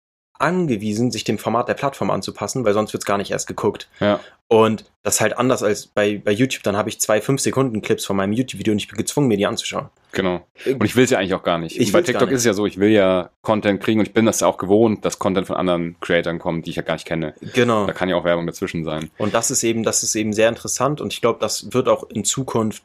[0.42, 3.88] angewiesen, sich dem Format der Plattform anzupassen, weil sonst wird's gar nicht erst geguckt.
[4.00, 4.20] Ja.
[4.48, 6.62] Und das ist halt anders als bei, bei YouTube.
[6.62, 9.88] Dann habe ich zwei 5-Sekunden-Clips von meinem YouTube-Video und ich bin gezwungen, mir die anzuschauen.
[10.12, 10.46] Genau.
[10.66, 11.81] Und ich will es ja eigentlich auch gar nicht.
[11.81, 12.35] Ich Bei TikTok nicht.
[12.35, 15.05] ist es ja so, ich will ja Content kriegen und ich bin das auch gewohnt,
[15.07, 17.35] dass Content von anderen Creatoren kommt, die ich ja gar nicht kenne.
[17.55, 17.87] Genau.
[17.87, 19.11] Da kann ja auch Werbung dazwischen sein.
[19.16, 22.09] Und das ist eben, das ist eben sehr interessant und ich glaube, das wird auch
[22.11, 22.83] in Zukunft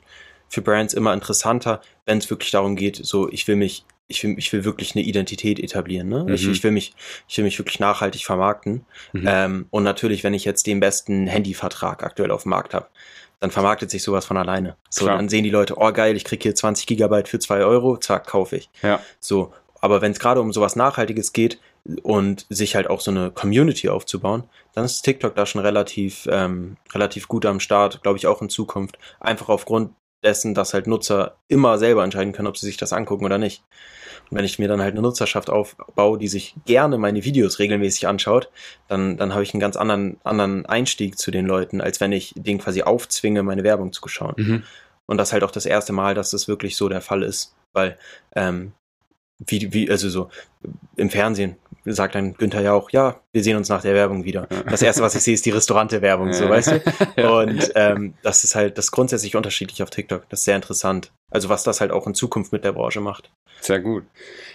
[0.47, 4.35] für Brands immer interessanter, wenn es wirklich darum geht, so ich will mich, ich will,
[4.37, 6.25] ich will wirklich eine Identität etablieren, ne?
[6.33, 6.51] Ich, Mhm.
[6.53, 6.93] ich will mich,
[7.27, 8.85] ich will mich wirklich nachhaltig vermarkten.
[9.11, 9.25] Mhm.
[9.27, 12.87] Ähm, und natürlich, wenn ich jetzt den besten Handyvertrag aktuell auf dem Markt habe,
[13.39, 14.77] dann vermarktet sich sowas von alleine.
[14.89, 15.17] So, Klar.
[15.17, 18.27] dann sehen die Leute, oh geil, ich krieg hier 20 Gigabyte für 2 Euro, zack,
[18.27, 18.69] kaufe ich.
[18.81, 18.99] Ja.
[19.19, 21.59] So, aber wenn es gerade um sowas Nachhaltiges geht
[22.01, 24.43] und sich halt auch so eine Community aufzubauen,
[24.73, 28.49] dann ist TikTok da schon relativ, ähm, relativ gut am Start, glaube ich auch in
[28.49, 28.97] Zukunft.
[29.19, 29.91] Einfach aufgrund
[30.23, 33.63] dessen, dass halt Nutzer immer selber entscheiden können, ob sie sich das angucken oder nicht.
[34.29, 38.07] Und wenn ich mir dann halt eine Nutzerschaft aufbaue, die sich gerne meine Videos regelmäßig
[38.07, 38.49] anschaut,
[38.87, 42.33] dann, dann habe ich einen ganz anderen, anderen Einstieg zu den Leuten, als wenn ich
[42.35, 44.33] denen quasi aufzwinge, meine Werbung zu schauen.
[44.37, 44.63] Mhm.
[45.05, 47.55] Und das ist halt auch das erste Mal, dass das wirklich so der Fall ist.
[47.73, 47.97] Weil,
[48.35, 48.73] ähm,
[49.39, 50.29] wie, wie, also so
[50.95, 54.47] im Fernsehen sagt dann Günther ja auch, ja, wir sehen uns nach der Werbung wieder.
[54.69, 56.71] Das erste, was ich sehe, ist die Restaurante-Werbung, so weißt
[57.15, 57.31] du?
[57.39, 60.27] Und ähm, das ist halt das ist grundsätzlich unterschiedlich auf TikTok.
[60.29, 61.11] Das ist sehr interessant.
[61.31, 63.31] Also was das halt auch in Zukunft mit der Branche macht.
[63.61, 64.03] Sehr gut.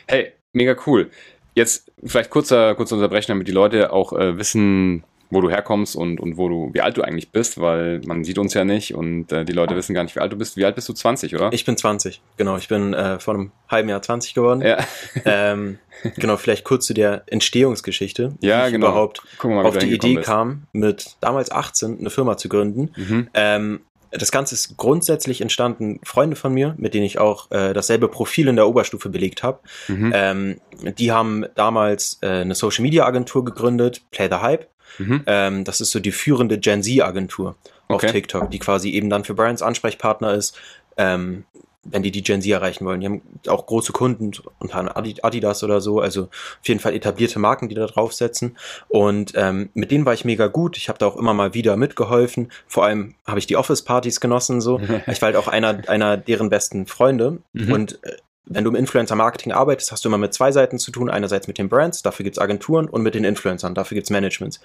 [0.06, 1.10] Hey, mega cool.
[1.54, 6.20] Jetzt vielleicht kurzer, kurzer Unterbrechen, damit die Leute auch äh, wissen, wo du herkommst und,
[6.20, 9.32] und wo du, wie alt du eigentlich bist, weil man sieht uns ja nicht und
[9.32, 10.56] äh, die Leute wissen gar nicht, wie alt du bist.
[10.56, 10.92] Wie alt bist du?
[10.92, 11.52] 20, oder?
[11.52, 12.58] Ich bin 20, genau.
[12.58, 14.60] Ich bin äh, vor einem halben Jahr 20 geworden.
[14.60, 14.78] ja,
[15.24, 15.78] Ähm,
[16.16, 18.34] genau, vielleicht kurz zu der Entstehungsgeschichte.
[18.40, 18.88] wie ja ich genau.
[18.88, 20.26] überhaupt mal, auf wie du die Idee bist.
[20.26, 22.90] kam, mit damals 18 eine Firma zu gründen.
[22.96, 23.28] Mhm.
[23.32, 28.08] Ähm, das Ganze ist grundsätzlich entstanden, Freunde von mir, mit denen ich auch äh, dasselbe
[28.08, 29.60] Profil in der Oberstufe belegt habe.
[29.88, 30.12] Mhm.
[30.14, 30.60] Ähm,
[30.98, 34.68] die haben damals äh, eine Social Media Agentur gegründet, Play the Hype.
[34.98, 35.22] Mhm.
[35.26, 37.56] Ähm, das ist so die führende Gen Z Agentur
[37.88, 38.12] auf Okay.
[38.12, 40.58] TikTok, die quasi eben dann für Brands Ansprechpartner ist,
[40.96, 41.44] ähm,
[41.84, 43.00] wenn die die Gen Z erreichen wollen.
[43.00, 46.94] Die haben auch große Kunden, unter anderem Adi- Adidas oder so, also auf jeden Fall
[46.94, 48.56] etablierte Marken, die da draufsetzen.
[48.88, 50.76] Und ähm, mit denen war ich mega gut.
[50.76, 52.52] Ich habe da auch immer mal wieder mitgeholfen.
[52.68, 54.60] Vor allem habe ich die Office-Partys genossen.
[54.60, 57.38] So, ich war halt auch einer, einer deren besten Freunde.
[57.52, 57.72] Mhm.
[57.72, 58.12] Und äh,
[58.44, 61.08] wenn du im Influencer-Marketing arbeitest, hast du immer mit zwei Seiten zu tun.
[61.08, 64.60] Einerseits mit den Brands, dafür gibt's Agenturen, und mit den Influencern, dafür gibt's Managements.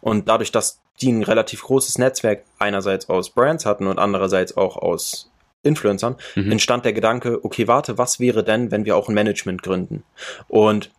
[0.00, 4.76] Und dadurch, dass die ein relativ großes Netzwerk einerseits aus Brands hatten und andererseits auch
[4.76, 5.30] aus
[5.62, 6.52] Influencern, Mhm.
[6.52, 10.04] entstand der Gedanke, okay, warte, was wäre denn, wenn wir auch ein Management gründen?
[10.46, 10.90] Und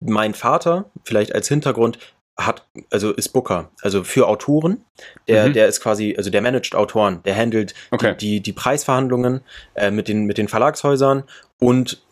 [0.00, 1.98] mein Vater, vielleicht als Hintergrund,
[2.36, 4.84] hat, also ist Booker, also für Autoren.
[5.26, 5.52] Der, Mhm.
[5.54, 8.14] der ist quasi, also der managt Autoren, der handelt Okay.
[8.20, 9.40] die, die, die Preisverhandlungen
[9.74, 11.24] äh, mit, den, mit den Verlagshäusern
[11.58, 12.02] und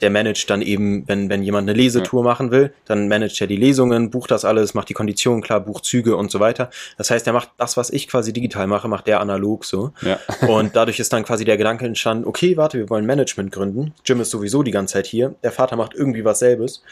[0.00, 3.56] der managt dann eben, wenn, wenn jemand eine Lesetour machen will, dann managt er die
[3.56, 6.68] Lesungen, bucht das alles, macht die Konditionen klar, bucht Züge und so weiter.
[6.98, 9.92] Das heißt, er macht das, was ich quasi digital mache, macht der analog so.
[10.02, 10.18] Ja.
[10.48, 13.94] Und dadurch ist dann quasi der Gedanke entstanden, okay, warte, wir wollen Management gründen.
[14.04, 15.36] Jim ist sowieso die ganze Zeit hier.
[15.44, 16.82] Der Vater macht irgendwie was selbes.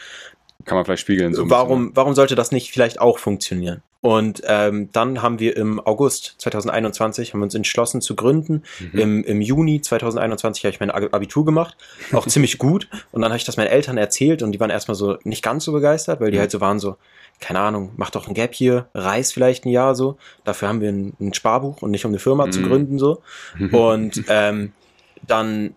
[0.65, 1.33] Kann man vielleicht spiegeln.
[1.33, 3.81] So warum, warum sollte das nicht vielleicht auch funktionieren?
[4.01, 8.63] Und ähm, dann haben wir im August 2021 haben wir uns entschlossen zu gründen.
[8.91, 8.99] Mhm.
[8.99, 11.77] Im, Im Juni 2021 habe ich mein Ab- Abitur gemacht,
[12.11, 12.89] auch ziemlich gut.
[13.13, 15.63] Und dann habe ich das meinen Eltern erzählt und die waren erstmal so nicht ganz
[15.63, 16.41] so begeistert, weil die Mhm.
[16.41, 16.97] halt so waren so,
[17.39, 20.17] keine Ahnung, mach doch ein Gap hier, reis vielleicht ein Jahr so.
[20.43, 22.67] Dafür haben wir ein, ein Sparbuch und nicht um eine Firma zu Mhm.
[22.67, 23.21] gründen so.
[23.71, 24.73] Und ähm,
[25.25, 25.75] dann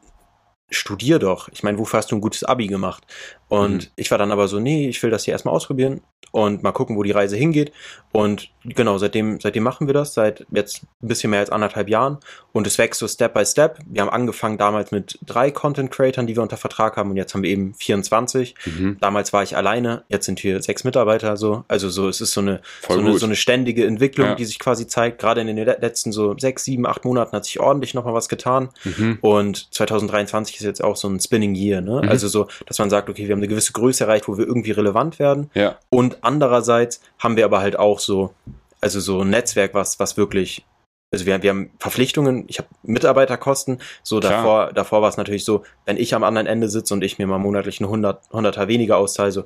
[0.69, 1.49] studier doch.
[1.53, 3.05] Ich meine, wofür hast du ein gutes Abi gemacht?
[3.49, 3.91] Und Mhm.
[3.97, 6.01] ich war dann aber so, nee, ich will das hier erstmal ausprobieren
[6.33, 7.71] und mal gucken, wo die Reise hingeht.
[8.13, 12.19] Und genau, seitdem, seitdem machen wir das, seit jetzt ein bisschen mehr als anderthalb Jahren.
[12.53, 13.79] Und es wächst so Step by Step.
[13.87, 17.35] Wir haben angefangen damals mit drei Content Creatern, die wir unter Vertrag haben und jetzt
[17.35, 18.55] haben wir eben 24.
[18.65, 18.97] Mhm.
[19.01, 21.65] Damals war ich alleine, jetzt sind wir sechs Mitarbeiter so.
[21.69, 23.21] Also so, es ist so eine, Voll so eine, gut.
[23.21, 24.35] so eine ständige Entwicklung, Ja.
[24.35, 25.21] die sich quasi zeigt.
[25.21, 28.29] Gerade in den le- letzten so sechs, sieben, acht Monaten hat sich ordentlich nochmal was
[28.29, 28.71] getan.
[28.85, 29.19] Mhm.
[29.21, 32.01] Und 2023 ist jetzt auch so ein Spinning Year, ne?
[32.03, 32.09] Mhm.
[32.09, 34.73] Also so, dass man sagt, okay, wir haben eine gewisse Größe erreicht, wo wir irgendwie
[34.73, 35.51] relevant werden.
[35.55, 35.79] Ja.
[35.91, 38.33] Und andererseits haben wir aber halt auch so,
[38.81, 40.65] also so ein Netzwerk, was, was wirklich,
[41.13, 44.33] also wir, wir haben Verpflichtungen, ich habe Mitarbeiterkosten, so Klar.
[44.33, 47.27] davor, davor war es natürlich so, wenn ich am anderen Ende sitze und ich mir
[47.27, 49.45] mal monatlich eine 100, 100er weniger auszahle, so,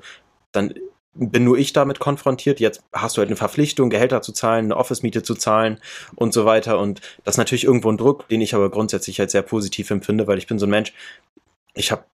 [0.53, 0.75] dann
[1.15, 2.61] bin nur ich damit konfrontiert.
[2.61, 5.81] Jetzt hast du halt eine Verpflichtung, Gehälter zu zahlen, eine Office-Miete zu zahlen
[6.15, 6.79] und so weiter.
[6.79, 10.27] Und das ist natürlich irgendwo ein Druck, den ich aber grundsätzlich halt sehr positiv empfinde,
[10.27, 10.93] weil ich bin so ein Mensch,
[11.81, 12.05] ich habe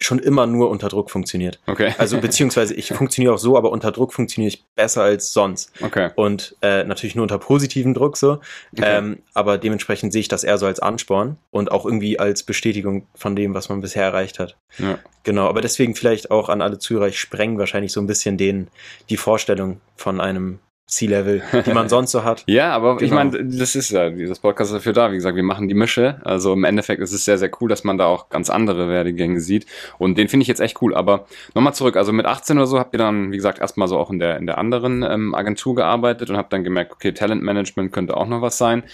[0.00, 1.60] schon immer nur unter Druck funktioniert.
[1.66, 1.94] Okay.
[1.98, 5.72] Also beziehungsweise ich funktioniere auch so, aber unter Druck funktioniere ich besser als sonst.
[5.82, 6.10] Okay.
[6.14, 8.40] Und äh, natürlich nur unter positiven Druck so.
[8.72, 8.84] Okay.
[8.84, 13.06] Ähm, aber dementsprechend sehe ich das eher so als Ansporn und auch irgendwie als Bestätigung
[13.14, 14.56] von dem, was man bisher erreicht hat.
[14.78, 14.98] Ja.
[15.24, 18.68] Genau, aber deswegen vielleicht auch an alle Zuhörer, ich spreng wahrscheinlich so ein bisschen den,
[19.10, 22.44] die Vorstellung von einem C-Level, die man sonst so hat.
[22.46, 23.16] Ja, aber ich Genau.
[23.16, 25.10] meine, das ist ja, dieses Podcast ist dafür da.
[25.10, 26.20] Wie gesagt, wir machen die Mische.
[26.24, 29.40] Also im Endeffekt ist es sehr, sehr cool, dass man da auch ganz andere Werdegänge
[29.40, 29.66] sieht.
[29.98, 30.94] Und den finde ich jetzt echt cool.
[30.94, 31.96] Aber nochmal zurück.
[31.96, 34.36] Also mit 18 oder so habt ihr dann, wie gesagt, erstmal so auch in der,
[34.36, 38.40] in der anderen ähm, Agentur gearbeitet und habt dann gemerkt, okay, Talentmanagement könnte auch noch
[38.42, 38.84] was sein.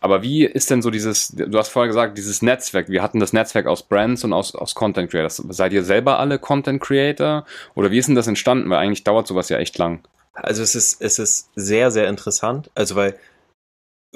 [0.00, 3.32] Aber wie ist denn so dieses, du hast vorher gesagt, dieses Netzwerk, wir hatten das
[3.32, 5.36] Netzwerk aus Brands und aus, aus Content Creators.
[5.48, 7.44] Seid ihr selber alle Content Creator?
[7.74, 8.68] Oder wie ist denn das entstanden?
[8.70, 10.00] Weil eigentlich dauert sowas ja echt lang.
[10.34, 12.70] Also es ist, es ist sehr, sehr interessant.
[12.74, 13.18] Also weil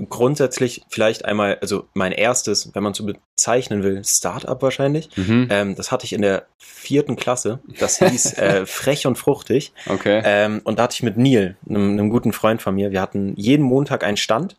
[0.08, 5.10] grundsätzlich vielleicht einmal, also mein erstes, wenn man so bezeichnen will, Startup wahrscheinlich.
[5.16, 5.48] Mhm.
[5.50, 7.60] Ähm, das hatte ich in der vierten Klasse.
[7.78, 9.72] Das hieß äh, Frech und Fruchtig.
[9.86, 10.22] Okay.
[10.24, 13.34] Ähm, und da hatte ich mit Neil, einem, einem guten Freund von mir, wir hatten
[13.36, 14.56] jeden Montag einen Stand,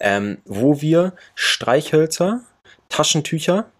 [0.00, 2.42] ähm, wo wir Streichhölzer,
[2.88, 3.70] Taschentücher,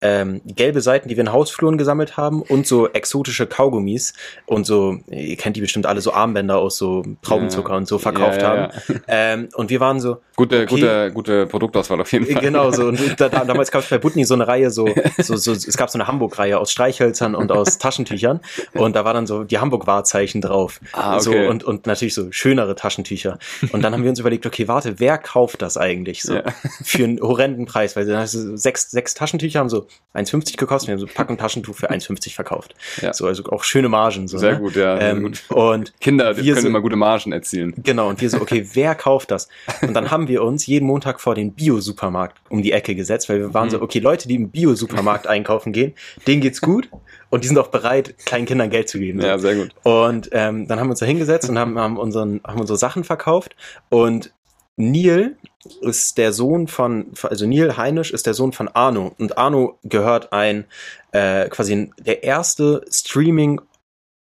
[0.00, 4.12] ähm, gelbe Seiten, die wir in Hausfluren gesammelt haben und so exotische Kaugummis
[4.46, 8.40] und so, ihr kennt die bestimmt alle, so Armbänder aus so Traubenzucker und so verkauft
[8.42, 9.00] Ja, ja, haben.
[9.08, 10.66] Ähm, und wir waren so, Gute, Okay.
[10.66, 12.40] gute, gute Produktauswahl auf jeden Fall.
[12.40, 12.86] Genau, so.
[12.88, 15.76] Und da, da, damals gab es bei Butni so eine Reihe, so, so, so, es
[15.76, 18.38] gab so eine Hamburg-Reihe aus Streichhölzern und aus Taschentüchern.
[18.74, 20.78] Und da war dann so die Hamburg-Wahrzeichen drauf.
[20.92, 21.48] Ah, So, okay.
[21.48, 23.40] und, und natürlich so schönere Taschentücher.
[23.72, 26.34] Und dann haben wir uns überlegt, okay, warte, wer kauft das eigentlich so?
[26.34, 26.44] Ja.
[26.84, 30.88] Für einen horrenden Preis, weil dann hast du sechs, sechs Taschentücher haben so 1,50 gekostet,
[30.88, 32.74] wir haben so ein Packen Taschentuch für 1,50 verkauft.
[33.02, 33.12] Ja.
[33.12, 34.26] So, also auch schöne Margen.
[34.28, 34.58] So, Sehr ne?
[34.60, 34.98] gut, ja.
[34.98, 35.42] sehr Ähm, gut.
[35.50, 37.74] Und Kinder wir können so- immer gute Margen erzielen.
[37.84, 39.48] Genau, und wir so, okay, wer kauft das?
[39.82, 43.38] Und dann haben wir uns jeden Montag vor den Bio-Supermarkt um die Ecke gesetzt, weil
[43.40, 43.72] wir waren Mhm.
[43.72, 45.94] so, okay, Leute, die im Bio-Supermarkt einkaufen gehen,
[46.26, 46.88] denen geht's gut
[47.30, 49.20] und die sind auch bereit, kleinen Kindern Geld zu geben.
[49.20, 49.26] so.
[49.26, 49.70] Ja, sehr gut.
[49.84, 53.04] Und ähm, dann haben wir uns da hingesetzt und haben, haben, unseren, haben unsere Sachen
[53.04, 53.54] verkauft.
[53.90, 54.32] Und
[54.78, 55.36] Neil
[55.82, 59.14] ist der Sohn von, also Neil Heinisch ist der Sohn von Arno.
[59.18, 60.64] Und Arno gehört ein,
[61.12, 63.60] äh, quasi der erste Streaming-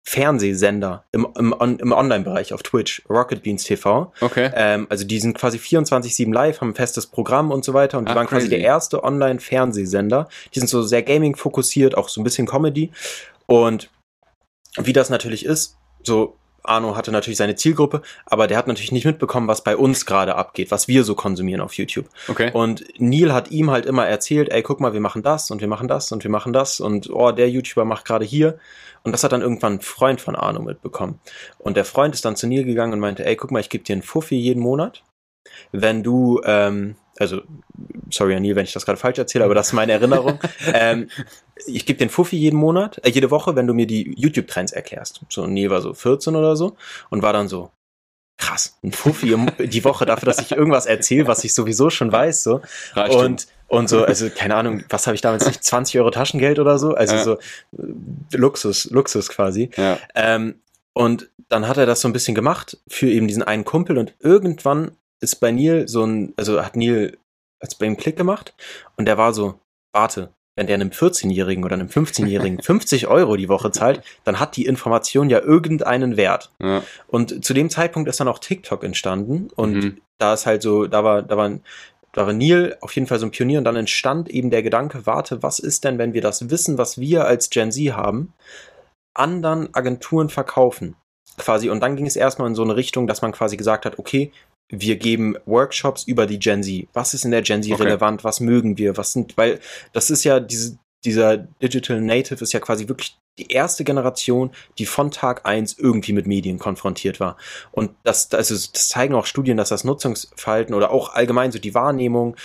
[0.07, 4.13] Fernsehsender im, im, im Online-Bereich auf Twitch, Rocket Beans TV.
[4.21, 4.51] Okay.
[4.55, 8.07] Ähm, also die sind quasi 24-7 live, haben ein festes Programm und so weiter und
[8.07, 8.51] die Ach, waren quasi crazy.
[8.51, 10.29] der erste Online-Fernsehsender.
[10.55, 12.93] Die sind so sehr Gaming-fokussiert, auch so ein bisschen Comedy.
[13.47, 13.89] Und
[14.77, 19.05] wie das natürlich ist, so Arno hatte natürlich seine Zielgruppe, aber der hat natürlich nicht
[19.05, 22.07] mitbekommen, was bei uns gerade abgeht, was wir so konsumieren auf YouTube.
[22.29, 22.51] Okay.
[22.53, 25.69] Und Neil hat ihm halt immer erzählt, ey, guck mal, wir machen das und wir
[25.69, 28.59] machen das und wir machen das und oh, der YouTuber macht gerade hier.
[29.03, 31.21] Und das hat dann irgendwann ein Freund von Arno mitbekommen.
[31.59, 33.85] Und der Freund ist dann zu Neil gegangen und meinte, ey, guck mal, ich gebe
[33.85, 35.05] dir einen Fuffi jeden Monat,
[35.73, 37.43] wenn du, ähm, also,
[38.11, 40.39] sorry, Neil, wenn ich das gerade falsch erzähle, aber das ist meine Erinnerung.
[40.73, 41.09] ähm,
[41.67, 45.23] ich gebe einen Fuffi jeden Monat, äh, jede Woche, wenn du mir die YouTube-Trends erklärst.
[45.29, 46.77] So, und Neil war so 14 oder so
[47.11, 47.71] und war dann so,
[48.37, 52.43] krass, ein Fuffi die Woche dafür, dass ich irgendwas erzähle, was ich sowieso schon weiß,
[52.43, 52.63] so.
[52.93, 56.59] Reicht Und, und so, also keine Ahnung, was habe ich damals nicht, 20 Euro Taschengeld
[56.59, 56.95] oder so?
[56.95, 57.23] Also Ja.
[57.23, 57.39] so äh,
[58.33, 59.71] Luxus, Luxus quasi.
[59.77, 59.99] Ja.
[60.15, 60.61] Ähm,
[60.93, 64.15] und dann hat er das so ein bisschen gemacht für eben diesen einen Kumpel und
[64.21, 64.93] irgendwann
[65.25, 67.17] ist bei Neil so ein, also hat Neil
[67.61, 68.55] als bei ihm Klick gemacht
[68.97, 69.59] und der war so,
[69.93, 74.57] warte, wenn der einem 14-Jährigen oder einem 15-Jährigen 50 Euro die Woche zahlt, dann hat
[74.57, 76.53] die Information ja irgendeinen Wert.
[76.63, 76.83] Ja.
[77.09, 80.01] Und zu dem Zeitpunkt ist dann auch TikTok entstanden und Mhm.
[80.19, 81.59] da ist halt so, da war, da war,
[82.13, 85.07] da war Neil auf jeden Fall so ein Pionier und dann entstand eben der Gedanke,
[85.07, 88.33] warte, was ist denn, wenn wir das Wissen, was wir als Gen Z haben,
[89.15, 90.95] anderen Agenturen verkaufen?
[91.37, 93.99] Quasi, und dann ging es erstmal in so eine Richtung, dass man quasi gesagt hat,
[93.99, 94.31] okay,
[94.81, 96.89] wir geben Workshops über die Gen Z.
[96.93, 97.83] Was ist in der Gen Z Okay.
[97.83, 98.25] relevant?
[98.25, 98.97] Was mögen wir?
[98.97, 99.61] Was sind, weil
[99.93, 104.87] das ist ja diese, dieser Digital Native ist ja quasi wirklich die erste Generation, die
[104.87, 107.37] von Tag eins irgendwie mit Medien konfrontiert war.
[107.73, 111.75] Und das, also das zeigen auch Studien, dass das Nutzungsverhalten oder auch allgemein so die
[111.75, 112.37] Wahrnehmung,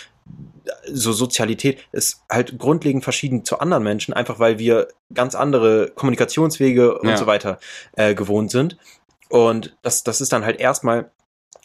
[0.92, 7.00] so Sozialität ist halt grundlegend verschieden zu anderen Menschen, einfach weil wir ganz andere Kommunikationswege
[7.00, 7.18] und Ja.
[7.18, 7.60] so weiter
[7.96, 8.78] äh, gewohnt sind.
[9.30, 11.12] Und das, das ist dann halt erstmal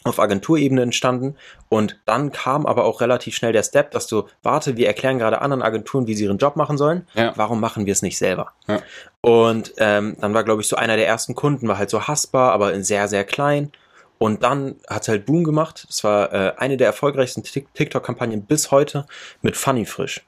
[0.03, 1.35] auf Agenturebene entstanden
[1.67, 5.41] und dann kam aber auch relativ schnell der Step, dass du, warte, wir erklären gerade
[5.41, 7.07] anderen Agenturen, wie sie ihren Job machen sollen.
[7.15, 7.33] Ja.
[7.35, 8.51] Warum machen wir es nicht selber?
[8.67, 8.81] Ja.
[9.21, 12.51] Und ähm, dann war, glaube ich, so einer der ersten Kunden, war halt so hassbar,
[12.51, 13.71] aber sehr, sehr klein.
[14.19, 15.85] Und dann hat es halt Boom gemacht.
[15.89, 19.07] Das war äh, eine der erfolgreichsten Tik- TikTok-Kampagnen bis heute
[19.41, 20.23] mit Funny Frisch.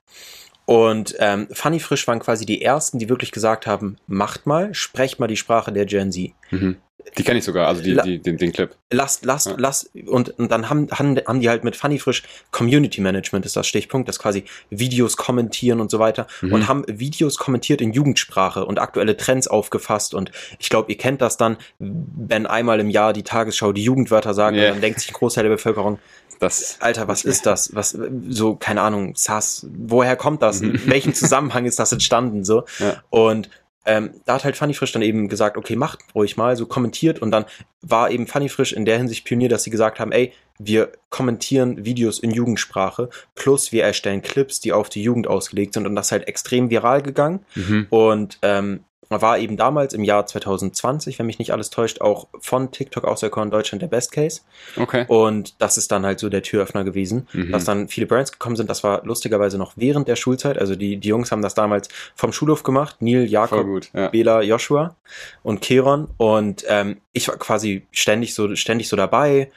[0.65, 5.19] Und ähm, Funny Frisch waren quasi die ersten, die wirklich gesagt haben, macht mal, sprecht
[5.19, 6.31] mal die Sprache der Gen Z.
[6.49, 6.77] Mhm.
[7.17, 8.69] Die kenne ich sogar, also die, die, den, den Clip.
[8.91, 9.55] lasst, lasst, Ja.
[9.57, 13.55] lasst, und, und dann haben, haben, haben die halt mit Funny Frisch Community Management ist
[13.55, 16.53] das Stichpunkt, das quasi Videos kommentieren und so weiter Mhm.
[16.53, 21.21] und haben Videos kommentiert in Jugendsprache und aktuelle Trends aufgefasst und ich glaube, ihr kennt
[21.21, 24.47] das dann, wenn einmal im Jahr die Tagesschau die Jugendwörter Ja.
[24.47, 25.99] und dann denkt sich ein Großteil der Bevölkerung,
[26.39, 27.73] Das, Alter, was ist das?
[27.73, 27.97] Was,
[28.29, 30.61] so, keine Ahnung, Sass, woher kommt das?
[30.61, 30.75] Mhm.
[30.75, 32.63] In welchem Zusammenhang ist das entstanden, so?
[32.77, 33.01] Ja.
[33.09, 33.49] Und,
[33.87, 37.21] ähm, da hat halt Funny Frisch dann eben gesagt, okay, macht ruhig mal, so kommentiert.
[37.21, 37.45] Und dann
[37.81, 41.85] war eben Funny Frisch in der Hinsicht Pionier, dass sie gesagt haben, ey, wir kommentieren
[41.85, 45.87] Videos in Jugendsprache, plus wir erstellen Clips, die auf die Jugend ausgelegt sind.
[45.87, 47.45] Und das ist halt extrem viral gegangen.
[47.55, 47.87] Mhm.
[47.89, 52.71] und ähm, war eben damals im Jahr 2020, wenn mich nicht alles täuscht, auch von
[52.71, 54.41] TikTok auserkoren Deutschland der Best Case.
[54.75, 55.05] Okay.
[55.07, 57.51] Und das ist dann halt so der Türöffner gewesen, Mhm.
[57.51, 58.69] dass dann viele Brands gekommen sind.
[58.69, 60.57] Das war lustigerweise noch während der Schulzeit.
[60.57, 62.97] Also die, die Jungs haben das damals vom Schulhof gemacht.
[62.99, 64.09] Neil, Jakob, gut, ja.
[64.09, 64.95] Bela, Joshua
[65.43, 66.09] und Keron.
[66.17, 69.51] Und ähm, ich war quasi ständig so, ständig so dabei.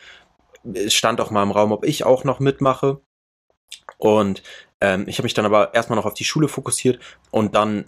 [0.75, 3.01] Es stand auch mal im Raum, ob ich auch noch mitmache.
[3.99, 4.43] Und
[4.81, 6.99] ähm, ich habe mich dann aber erstmal noch auf die Schule fokussiert
[7.31, 7.85] und dann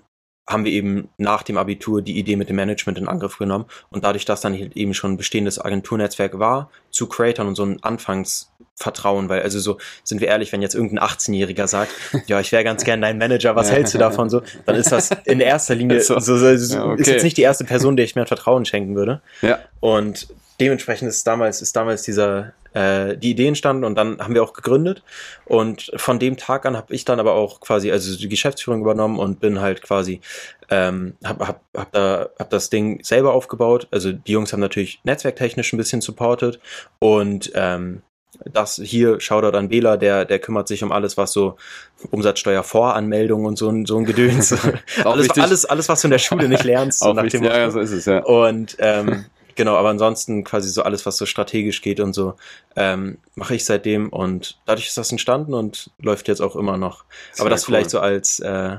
[0.46, 3.66] haben wir eben nach dem Abitur die Idee mit dem Management in Angriff genommen.
[3.90, 7.64] Und dadurch, dass dann halt eben schon ein bestehendes Agenturnetzwerk war, zu Creatern und so
[7.64, 11.92] ein Anfangsvertrauen, weil also so, sind wir ehrlich, wenn jetzt irgendein 18-Jähriger sagt,
[12.26, 15.10] ja, ich wäre ganz gern dein Manager, was hältst du davon so, dann ist das
[15.24, 16.18] in erster Linie So.
[16.18, 17.00] so, so, so Ja, okay.
[17.00, 19.22] ist jetzt nicht die erste Person, der ich mir Vertrauen schenken würde.
[19.42, 19.60] Ja.
[19.78, 20.26] Und
[20.62, 24.52] dementsprechend ist damals, ist damals dieser, äh, die Idee entstanden und dann haben wir auch
[24.52, 25.02] gegründet.
[25.44, 29.18] Und von dem Tag an habe ich dann aber auch quasi, also die Geschäftsführung übernommen
[29.18, 30.20] und bin halt quasi,
[30.70, 33.88] ähm, hab, hab, hab, da, hab das Ding selber aufgebaut.
[33.90, 36.60] Also die Jungs haben natürlich netzwerktechnisch ein bisschen supported
[37.00, 38.02] und ähm,
[38.50, 41.56] das hier, Shoutout an Bela, der, der kümmert sich um alles, was so
[42.10, 44.52] Umsatzsteuervoranmeldung und so ein, so ein Gedöns.
[45.04, 45.42] Alles, wichtig.
[45.42, 47.00] alles, alles, was du in der Schule nicht lernst.
[47.00, 47.40] so nach wichtig.
[47.42, 48.24] dem Ja, so ist es, ja.
[48.24, 52.34] Und ähm, genau, aber ansonsten quasi so alles, was so strategisch geht und so,
[52.76, 57.04] ähm, mache ich seitdem und dadurch ist das entstanden und läuft jetzt auch immer noch.
[57.32, 57.66] Sehr aber das cool.
[57.66, 58.78] vielleicht so als äh,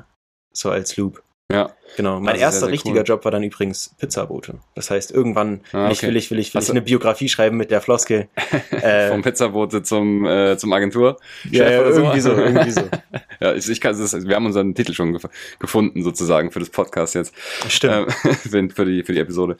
[0.51, 1.21] so als Loop.
[1.51, 1.69] Ja.
[1.95, 2.19] Genau.
[2.19, 3.05] Mein ist sehr, erster sehr richtiger cool.
[3.05, 4.55] Job war dann übrigens Pizzabote.
[4.73, 6.07] Das heißt, irgendwann Ah, will ich, okay.
[6.07, 8.27] will ich, will ich, will ich eine Biografie schreiben mit der Floskel.
[8.71, 11.17] Äh, Vom Pizzabote zum, äh, zum Agentur.
[11.49, 12.81] ja, ja, irgendwie so, irgendwie so.
[13.39, 15.27] Ja, ich, ich kann, das, wir haben unseren Titel schon gef
[15.59, 17.33] gefunden, sozusagen, für das Podcast jetzt.
[17.67, 18.11] Stimmt.
[18.23, 19.57] Für, für, die, für die Episode.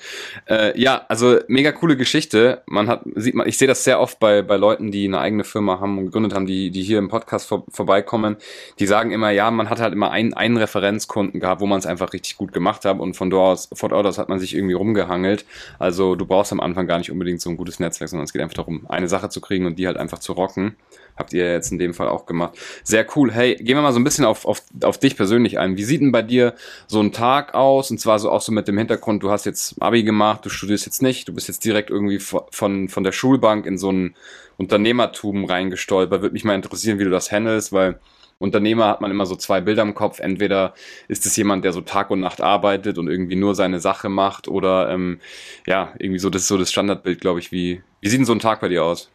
[0.49, 2.63] Äh, ja, also mega coole Geschichte.
[2.65, 5.43] Man hat, sieht man, ich sehe das sehr oft bei, bei Leuten, die eine eigene
[5.43, 8.37] Firma haben und gegründet haben, die, die hier im Podcast vor, vorbeikommen.
[8.79, 11.87] Die sagen immer, ja, man hat halt immer einen, einen Referenzkunden gehabt, wo man es
[11.87, 14.73] einfach richtig gut gemacht hat und von dort aus, von dort hat man sich irgendwie
[14.73, 15.45] rumgehangelt.
[15.79, 18.41] Also du brauchst am Anfang gar nicht unbedingt so ein gutes Netzwerk, sondern es geht
[18.41, 20.75] einfach darum, eine Sache zu kriegen und die halt einfach zu rocken.
[21.15, 22.57] Habt ihr jetzt in dem Fall auch gemacht.
[22.83, 23.31] Sehr cool.
[23.31, 25.77] Hey, gehen wir mal so ein bisschen auf, auf, auf dich persönlich ein.
[25.77, 26.55] Wie sieht denn bei dir
[26.87, 27.91] so ein Tag aus?
[27.91, 30.85] Und zwar so auch so mit dem Hintergrund, du hast jetzt Abi gemacht, du studierst
[30.85, 34.15] jetzt nicht, du bist jetzt direkt irgendwie von, von der Schulbank in so ein
[34.57, 36.21] Unternehmertum reingestolpert.
[36.21, 37.99] Würde mich mal interessieren, wie du das handelst, weil
[38.43, 40.19] Unternehmer hat man immer so zwei Bilder im Kopf.
[40.19, 40.73] Entweder
[41.07, 44.49] ist es jemand, der so Tag und Nacht arbeitet und irgendwie nur seine Sache macht
[44.49, 45.19] oder ähm,
[45.65, 47.53] ja, irgendwie so, das ist so das Standardbild, glaube ich.
[47.53, 49.09] Wie, wie sieht denn so ein Tag bei dir aus?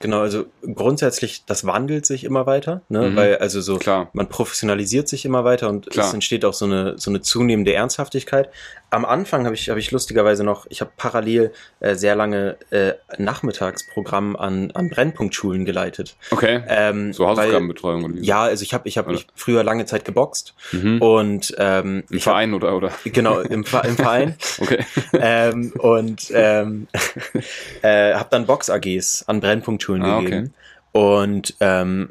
[0.00, 3.10] Genau, also grundsätzlich, das wandelt sich immer weiter, ne?
[3.10, 3.16] Mhm.
[3.16, 4.10] Weil also so Klar.
[4.12, 6.08] man professionalisiert sich immer weiter und Klar.
[6.08, 8.50] es entsteht auch so eine so eine zunehmende Ernsthaftigkeit.
[8.90, 12.92] Am Anfang habe ich habe ich lustigerweise noch, ich habe parallel äh, sehr lange äh,
[13.18, 16.16] Nachmittagsprogramm an an Brennpunktschulen geleitet.
[16.30, 16.62] Okay.
[16.68, 18.20] Ähm, so Hausaufgabenbetreuung wie?
[18.24, 19.18] ja, also ich habe ich habe Oder?
[19.18, 21.02] ich früher lange Zeit geboxt Mhm.
[21.02, 22.92] und ähm, Im ich hab, Verein oder, oder?
[23.04, 24.84] genau im, im Verein Okay.
[25.14, 26.86] ähm, und ähm,
[27.82, 30.24] äh, habe dann Box-AGs an Brennpunktschulen Ah, okay.
[30.24, 30.54] gegeben.
[30.92, 32.10] Und ähm,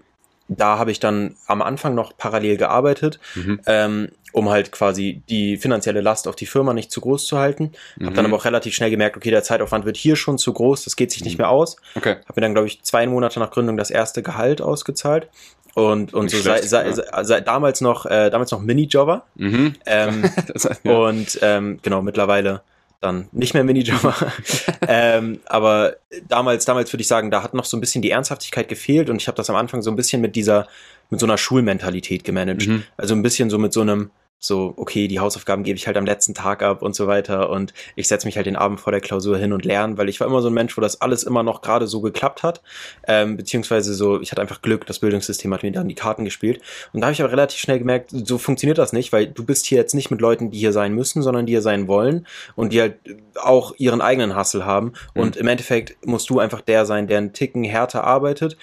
[0.57, 3.59] da habe ich dann am Anfang noch parallel gearbeitet, Mhm.
[3.65, 7.71] ähm, um halt quasi die finanzielle Last auf die Firma nicht zu groß zu halten.
[8.01, 8.31] Habe dann Mhm.
[8.33, 11.11] aber auch relativ schnell gemerkt, okay, der Zeitaufwand wird hier schon zu groß, das geht
[11.11, 11.43] sich nicht Mhm.
[11.43, 11.75] mehr aus.
[11.95, 12.15] Okay.
[12.27, 15.27] Habe mir dann, glaube ich, zwei Monate nach Gründung das erste Gehalt ausgezahlt.
[15.75, 16.93] Und, und Nicht so sei, schlecht, sei, ja.
[16.93, 19.25] sei, sei, damals noch, äh, damals noch Minijobber.
[19.35, 19.73] Mhm.
[19.87, 20.91] Ähm, Das, ja.
[20.91, 22.61] und ähm, genau, mittlerweile
[23.03, 24.15] dann nicht mehr Minijobber.
[24.87, 28.67] ähm, aber damals, damals würde ich sagen, da hat noch so ein bisschen die Ernsthaftigkeit
[28.67, 30.67] gefehlt und ich habe das am Anfang so ein bisschen mit dieser,
[31.09, 32.67] mit so einer Schulmentalität gemanagt.
[32.67, 32.83] Mhm.
[32.97, 34.09] Also ein bisschen so mit so einem,
[34.45, 37.49] so, okay, die Hausaufgaben gebe ich halt am letzten Tag ab und so weiter.
[37.49, 40.19] Und ich setze mich halt den Abend vor der Klausur hin und lerne, weil ich
[40.19, 42.61] war immer so ein Mensch, wo das alles immer noch gerade so geklappt hat,
[43.07, 46.61] ähm, beziehungsweise so, ich hatte einfach Glück, das Bildungssystem hat mir dann die Karten gespielt.
[46.91, 49.65] Und da habe ich aber relativ schnell gemerkt, so funktioniert das nicht, weil du bist
[49.65, 52.73] hier jetzt nicht mit Leuten, die hier sein müssen, sondern die hier sein wollen und
[52.73, 52.95] die halt
[53.41, 54.93] auch ihren eigenen Hustle haben.
[55.15, 58.57] Und im Endeffekt musst du einfach der sein, der einen Ticken härter arbeitet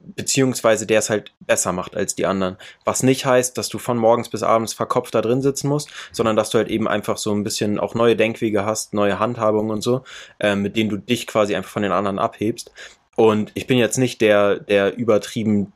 [0.00, 2.56] beziehungsweise der es halt besser macht als die anderen.
[2.84, 6.36] Was nicht heißt, dass du von morgens bis abends verkopft da drin sitzen musst, sondern
[6.36, 9.82] dass du halt eben einfach so ein bisschen auch neue Denkwege hast, neue Handhabungen und
[9.82, 10.02] so,
[10.38, 12.72] äh, mit denen du dich quasi einfach von den anderen abhebst.
[13.16, 15.72] Und ich bin jetzt nicht der, der übertrieben,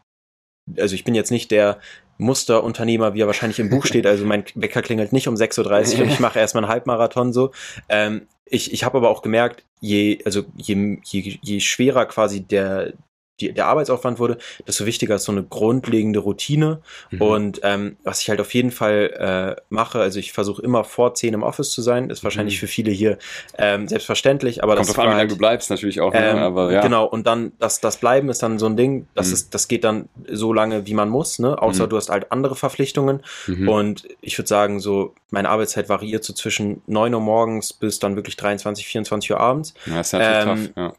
[0.78, 1.78] also ich bin jetzt nicht der
[2.16, 4.06] Musterunternehmer, wie er wahrscheinlich im Buch steht.
[4.06, 7.50] Also mein Wecker klingelt nicht um 6.30 Uhr und ich mache erstmal einen Halbmarathon so.
[7.88, 12.92] Ähm, ich ich habe aber auch gemerkt, je, also je, je, je schwerer quasi der,
[13.40, 16.80] die, der Arbeitsaufwand wurde, desto wichtiger ist so eine grundlegende Routine.
[17.10, 17.20] Mhm.
[17.20, 21.14] Und ähm, was ich halt auf jeden Fall äh, mache, also ich versuche immer vor
[21.14, 22.60] zehn im Office zu sein, ist wahrscheinlich mhm.
[22.60, 23.18] für viele hier
[23.58, 26.12] ähm, selbstverständlich, aber Kommt das auf an, wie lange du bleibst natürlich auch.
[26.12, 26.30] Ne?
[26.30, 26.80] Ähm, aber, ja.
[26.80, 29.32] Genau, und dann das, das Bleiben ist dann so ein Ding, das, mhm.
[29.34, 31.60] ist, das geht dann so lange, wie man muss, ne?
[31.60, 31.90] außer mhm.
[31.90, 33.22] du hast halt andere Verpflichtungen.
[33.46, 33.68] Mhm.
[33.68, 38.14] Und ich würde sagen, so meine Arbeitszeit variiert so zwischen neun Uhr morgens bis dann
[38.16, 39.74] wirklich 23, 24 Uhr abends.
[39.86, 40.92] Ja, ist natürlich ähm, tough, ja.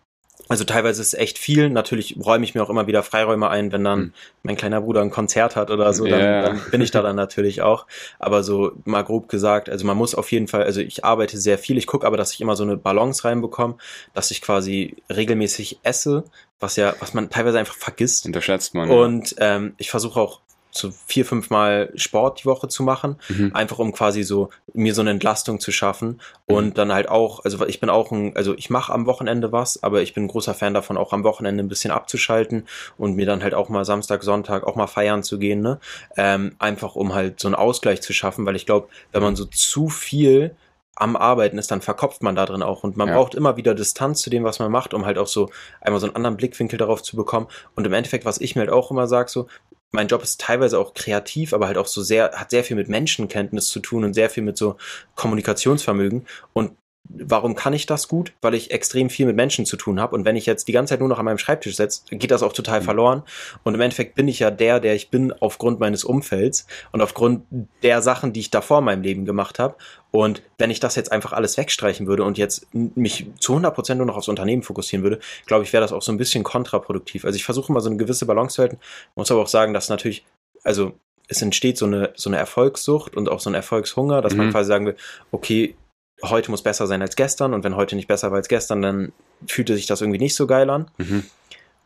[0.47, 1.69] Also teilweise ist es echt viel.
[1.69, 4.13] Natürlich räume ich mir auch immer wieder Freiräume ein, wenn dann mhm.
[4.43, 6.41] mein kleiner Bruder ein Konzert hat oder so, dann, yeah.
[6.43, 7.87] dann bin ich da dann natürlich auch.
[8.19, 11.57] Aber so mal grob gesagt, also man muss auf jeden Fall, also ich arbeite sehr
[11.57, 13.75] viel, ich gucke aber, dass ich immer so eine Balance reinbekomme,
[14.13, 16.23] dass ich quasi regelmäßig esse,
[16.59, 18.25] was ja, was man teilweise einfach vergisst.
[18.25, 18.89] Unterschätzt man.
[18.89, 20.41] Und ähm, ich versuche auch
[20.77, 23.51] so vier, fünf Mal Sport die Woche zu machen, mhm.
[23.53, 26.73] einfach um quasi so mir so eine Entlastung zu schaffen und mhm.
[26.73, 30.01] dann halt auch, also ich bin auch ein, also ich mache am Wochenende was, aber
[30.01, 32.67] ich bin ein großer Fan davon, auch am Wochenende ein bisschen abzuschalten
[32.97, 35.79] und mir dann halt auch mal Samstag, Sonntag auch mal feiern zu gehen, ne?
[36.17, 39.45] Ähm, einfach um halt so einen Ausgleich zu schaffen, weil ich glaube, wenn man so
[39.45, 40.55] zu viel
[40.95, 42.83] am Arbeiten ist, dann verkopft man da drin auch.
[42.83, 43.15] Und man ja.
[43.15, 45.49] braucht immer wieder Distanz zu dem, was man macht, um halt auch so
[45.81, 47.47] einmal so einen anderen Blickwinkel darauf zu bekommen.
[47.75, 49.47] Und im Endeffekt, was ich mir halt auch immer sage, so,
[49.95, 52.89] mein Job ist teilweise auch kreativ, aber halt auch so sehr, hat sehr viel mit
[52.89, 54.77] Menschenkenntnis zu tun und sehr viel mit so
[55.15, 56.27] Kommunikationsvermögen.
[56.53, 56.71] Und
[57.07, 58.33] Warum kann ich das gut?
[58.41, 60.15] Weil ich extrem viel mit Menschen zu tun habe.
[60.15, 62.43] Und wenn ich jetzt die ganze Zeit nur noch an meinem Schreibtisch sitze, geht das
[62.43, 62.85] auch total mhm.
[62.85, 63.23] verloren.
[63.63, 67.43] Und im Endeffekt bin ich ja der, der ich bin aufgrund meines Umfelds und aufgrund
[67.83, 69.75] der Sachen, die ich davor in meinem Leben gemacht habe.
[70.11, 73.97] Und wenn ich das jetzt einfach alles wegstreichen würde und jetzt mich zu 100 Prozent
[73.97, 77.25] nur noch aufs Unternehmen fokussieren würde, glaube ich, wäre das auch so ein bisschen kontraproduktiv.
[77.25, 78.79] Also ich versuche mal so eine gewisse Balance zu halten.
[79.15, 80.25] Muss aber auch sagen, dass natürlich,
[80.63, 80.93] also
[81.27, 84.39] es entsteht so eine, so eine Erfolgssucht und auch so ein Erfolgshunger, dass mhm.
[84.39, 84.95] man quasi sagen will,
[85.31, 85.75] okay,
[86.23, 89.11] heute muss besser sein als gestern und wenn heute nicht besser war als gestern, dann
[89.47, 90.89] fühlte sich das irgendwie nicht so geil an.
[90.97, 91.25] Mhm.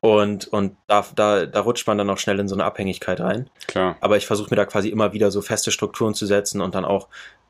[0.02, 3.50] Und, und da, da, da rutscht man dann auch schnell in so eine Abhängigkeit rein.
[3.68, 3.98] Klar.
[4.00, 6.86] Aber ich versuche mir da quasi immer wieder so feste Strukturen zu setzen und dann
[6.86, 7.08] auch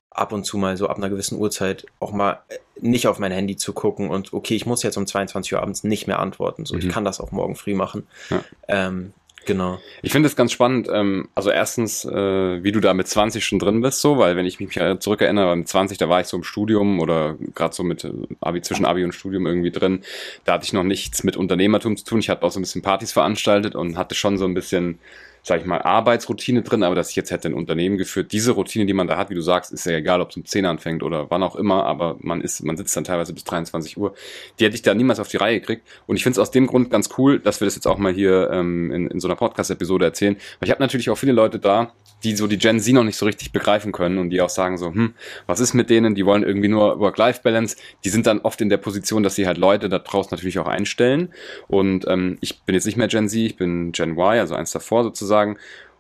[0.10, 2.40] ab und zu mal so ab einer gewissen Uhrzeit auch mal
[2.82, 5.84] nicht auf mein Handy zu gucken und okay, ich muss jetzt um 22 Uhr abends
[5.84, 6.66] nicht mehr antworten.
[6.66, 6.82] So, mhm.
[6.82, 8.08] ich kann das auch morgen früh machen.
[8.30, 8.44] Ja.
[8.68, 9.14] Ähm,
[9.46, 9.80] Genau.
[10.02, 10.88] Ich finde es ganz spannend.
[10.92, 14.46] Ähm, also erstens, äh, wie du da mit 20 schon drin bist, so, weil wenn
[14.46, 18.04] ich mich zurückerinnere, mit 20, da war ich so im Studium oder gerade so mit
[18.04, 18.12] äh,
[18.42, 20.04] Abi, zwischen Abi und Studium irgendwie drin.
[20.46, 22.20] Da hatte ich noch nichts mit Unternehmertum zu tun.
[22.20, 25.00] Ich hatte auch so ein bisschen Partys veranstaltet und hatte schon so ein bisschen
[25.44, 28.86] sag ich mal, Arbeitsroutine drin, aber dass ich jetzt hätte ein Unternehmen geführt, diese Routine,
[28.86, 31.04] die man da hat, wie du sagst, ist ja egal, ob es um 10 anfängt
[31.04, 34.14] oder wann auch immer, aber man ist, man sitzt dann teilweise bis 23 Uhr.
[34.60, 35.88] Die hätte ich da niemals auf die Reihe gekriegt.
[36.08, 38.14] Und ich finde es aus dem Grund ganz cool, dass wir das jetzt auch mal
[38.14, 40.36] hier ähm, in, in so einer Podcast-Episode erzählen.
[40.60, 43.16] Weil ich habe natürlich auch viele Leute da, die so die Gen Z noch nicht
[43.16, 45.14] so richtig begreifen können und die auch sagen so, hm,
[45.48, 46.16] was ist mit denen?
[46.16, 47.78] Die wollen irgendwie nur Work-Life-Balance.
[48.04, 50.68] Die sind dann oft in der Position, dass sie halt Leute da draußen natürlich auch
[50.68, 51.34] einstellen.
[51.68, 54.72] Und ähm, ich bin jetzt nicht mehr Gen Z, ich bin Gen Y, also eins
[54.72, 55.29] davor sozusagen.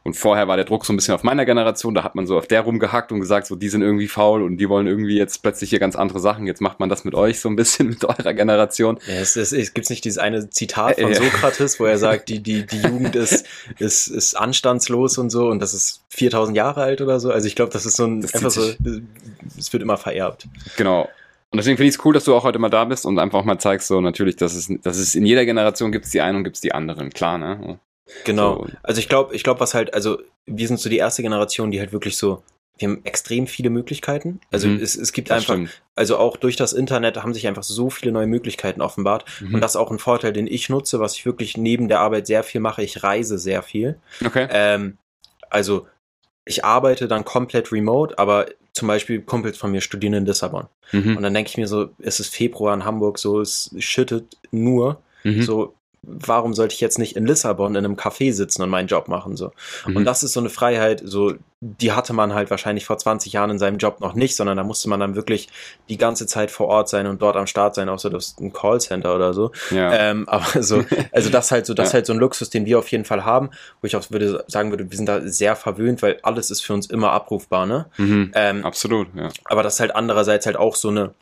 [0.04, 2.38] Und vorher war der Druck so ein bisschen auf meiner Generation, da hat man so
[2.38, 5.42] auf der rumgehackt und gesagt, so die sind irgendwie faul und die wollen irgendwie jetzt
[5.44, 6.48] plötzlich hier ganz andere Sachen.
[6.48, 8.98] Jetzt macht man das mit euch so ein bisschen mit eurer Generation.
[9.08, 12.42] Ja, es, es, es gibt nicht dieses eine Zitat von Sokrates, wo er sagt, die,
[12.42, 13.46] die, die Jugend ist,
[13.78, 17.32] ist, ist anstandslos und so und das ist 4000 Jahre alt oder so.
[17.32, 18.72] Also ich glaube, das ist so ein, das einfach so,
[19.58, 20.48] es wird immer vererbt.
[20.78, 21.10] Genau.
[21.52, 23.44] Und deswegen finde ich es cool, dass du auch heute mal da bist und einfach
[23.44, 26.38] mal zeigst, so natürlich, dass es, dass es in jeder Generation gibt es die einen
[26.38, 27.80] und gibt es die anderen, klar, ne?
[28.24, 28.66] Genau.
[28.66, 28.68] So.
[28.84, 31.80] Also ich glaube, ich glaube, was halt, also wir sind so die erste Generation, die
[31.80, 32.44] halt wirklich so,
[32.78, 34.40] wir haben extrem viele Möglichkeiten.
[34.52, 35.82] Also mhm, es, es gibt einfach, stimmt.
[35.96, 39.26] also auch durch das Internet haben sich einfach so viele neue Möglichkeiten offenbart.
[39.42, 39.56] Mhm.
[39.56, 42.26] Und das ist auch ein Vorteil, den ich nutze, was ich wirklich neben der Arbeit
[42.26, 42.82] sehr viel mache.
[42.82, 44.00] Ich reise sehr viel.
[44.26, 44.48] Okay.
[44.50, 44.98] Ähm,
[45.50, 45.88] also
[46.46, 50.68] ich arbeite dann komplett remote, aber zum Beispiel Kumpels von mir studieren in Lissabon.
[50.92, 51.18] Mhm.
[51.18, 55.02] Und dann denke ich mir so, es ist Februar in Hamburg, so es schüttet nur.
[55.24, 55.42] Mhm.
[55.42, 59.08] So, warum sollte ich jetzt nicht in Lissabon in einem Café sitzen und meinen Job
[59.08, 59.52] machen so
[59.86, 59.98] mhm.
[59.98, 63.50] und das ist so eine Freiheit so die hatte man halt wahrscheinlich vor 20 Jahren
[63.50, 65.50] in seinem Job noch nicht sondern da musste man dann wirklich
[65.90, 68.54] die ganze Zeit vor Ort sein und dort am Start sein außer das ist ein
[68.54, 69.94] Callcenter oder so ja.
[69.94, 71.96] ähm, aber so also das halt so das ja.
[71.96, 73.50] halt so ein Luxus den wir auf jeden Fall haben
[73.82, 76.74] wo ich auch würde sagen würde wir sind da sehr verwöhnt weil alles ist für
[76.74, 78.32] uns immer abrufbar ne mhm.
[78.36, 81.14] ähm, absolut ja aber das ist halt andererseits halt auch so eine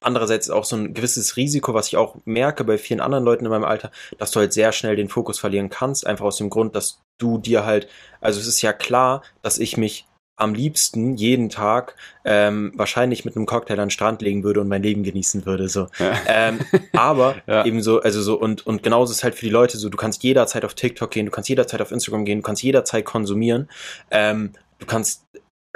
[0.00, 3.50] andererseits auch so ein gewisses Risiko, was ich auch merke bei vielen anderen Leuten in
[3.50, 6.76] meinem Alter, dass du halt sehr schnell den Fokus verlieren kannst, einfach aus dem Grund,
[6.76, 7.88] dass du dir halt,
[8.20, 10.06] also es ist ja klar, dass ich mich
[10.38, 14.68] am liebsten jeden Tag ähm, wahrscheinlich mit einem Cocktail an den Strand legen würde und
[14.68, 15.68] mein Leben genießen würde.
[15.68, 15.88] So.
[15.98, 16.16] Ja.
[16.28, 16.60] Ähm,
[16.92, 17.64] aber ja.
[17.64, 20.22] eben so, also so, und, und genauso ist halt für die Leute so, du kannst
[20.22, 23.68] jederzeit auf TikTok gehen, du kannst jederzeit auf Instagram gehen, du kannst jederzeit konsumieren.
[24.12, 25.24] Ähm, du kannst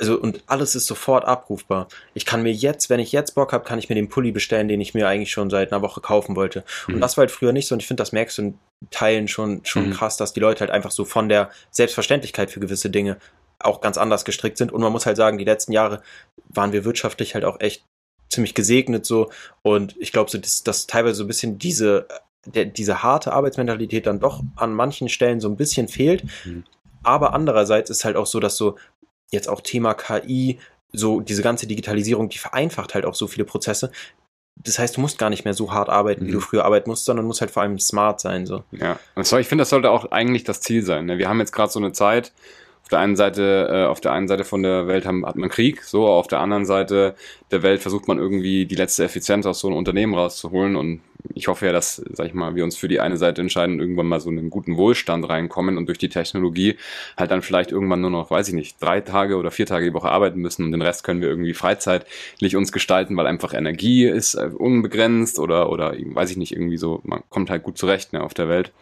[0.02, 1.88] also und alles ist sofort abrufbar.
[2.14, 4.68] Ich kann mir jetzt, wenn ich jetzt Bock habe, kann ich mir den Pulli bestellen,
[4.68, 6.64] den ich mir eigentlich schon seit einer Woche kaufen wollte.
[6.88, 6.94] Mhm.
[6.94, 7.74] Und das war halt früher nicht so.
[7.74, 8.58] Und ich finde, das merkst du in
[8.90, 9.92] Teilen schon schon mhm.
[9.92, 13.16] krass, dass die Leute halt einfach so von der Selbstverständlichkeit für gewisse Dinge
[13.60, 14.72] auch ganz anders gestrickt sind.
[14.72, 16.02] Und man muss halt sagen, die letzten Jahre
[16.48, 17.84] waren wir wirtschaftlich halt auch echt
[18.28, 19.30] ziemlich gesegnet so.
[19.62, 22.06] Und ich glaube, so, dass, dass teilweise so ein bisschen diese
[22.46, 26.24] der, diese harte Arbeitsmentalität dann doch an manchen Stellen so ein bisschen fehlt.
[26.44, 26.64] Mhm.
[27.02, 28.76] Aber andererseits ist halt auch so, dass so
[29.32, 30.58] jetzt auch Thema KI,
[30.92, 33.90] so diese ganze Digitalisierung, die vereinfacht halt auch so viele Prozesse.
[34.56, 36.28] Das heißt, du musst gar nicht mehr so hart arbeiten, mhm.
[36.28, 36.42] wie du mhm.
[36.42, 38.46] früher arbeiten musst, sondern musst halt vor allem smart sein.
[38.46, 38.62] So.
[38.70, 41.06] Ja, also ich finde, das sollte auch eigentlich das Ziel sein.
[41.06, 41.18] Ne?
[41.18, 42.32] Wir haben jetzt gerade so eine Zeit,
[42.82, 45.48] auf der einen Seite, äh, auf der einen Seite von der Welt haben, hat man
[45.48, 47.14] Krieg, so auf der anderen Seite
[47.50, 51.00] der Welt versucht man irgendwie die letzte Effizienz aus so einem Unternehmen rauszuholen und
[51.34, 54.06] ich hoffe ja, dass, sag ich mal, wir uns für die eine Seite entscheiden, irgendwann
[54.06, 56.76] mal so einen guten Wohlstand reinkommen und durch die Technologie
[57.16, 59.94] halt dann vielleicht irgendwann nur noch, weiß ich nicht, drei Tage oder vier Tage die
[59.94, 64.06] Woche arbeiten müssen und den Rest können wir irgendwie freizeitlich uns gestalten, weil einfach Energie
[64.06, 68.12] ist äh, unbegrenzt oder, oder weiß ich nicht, irgendwie so, man kommt halt gut zurecht
[68.12, 68.72] ne, auf der Welt.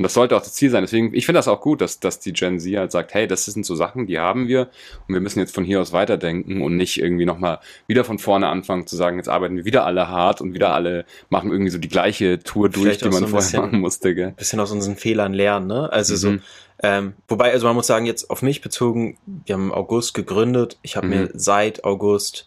[0.00, 0.82] Und das sollte auch das Ziel sein.
[0.82, 3.44] Deswegen, ich finde das auch gut, dass, dass die Gen Z halt sagt, hey, das
[3.44, 4.70] sind so Sachen, die haben wir
[5.06, 8.48] und wir müssen jetzt von hier aus weiterdenken und nicht irgendwie nochmal wieder von vorne
[8.48, 11.76] anfangen zu sagen, jetzt arbeiten wir wieder alle hart und wieder alle machen irgendwie so
[11.76, 14.14] die gleiche Tour durch, die man so vorher bisschen, machen musste.
[14.14, 14.32] Gell?
[14.32, 15.92] Bisschen aus unseren Fehlern lernen, ne?
[15.92, 16.38] Also mhm.
[16.38, 16.44] so,
[16.82, 20.78] ähm, wobei, also man muss sagen, jetzt auf mich bezogen, wir haben im August gegründet.
[20.82, 21.12] Ich habe mhm.
[21.12, 22.46] mir seit August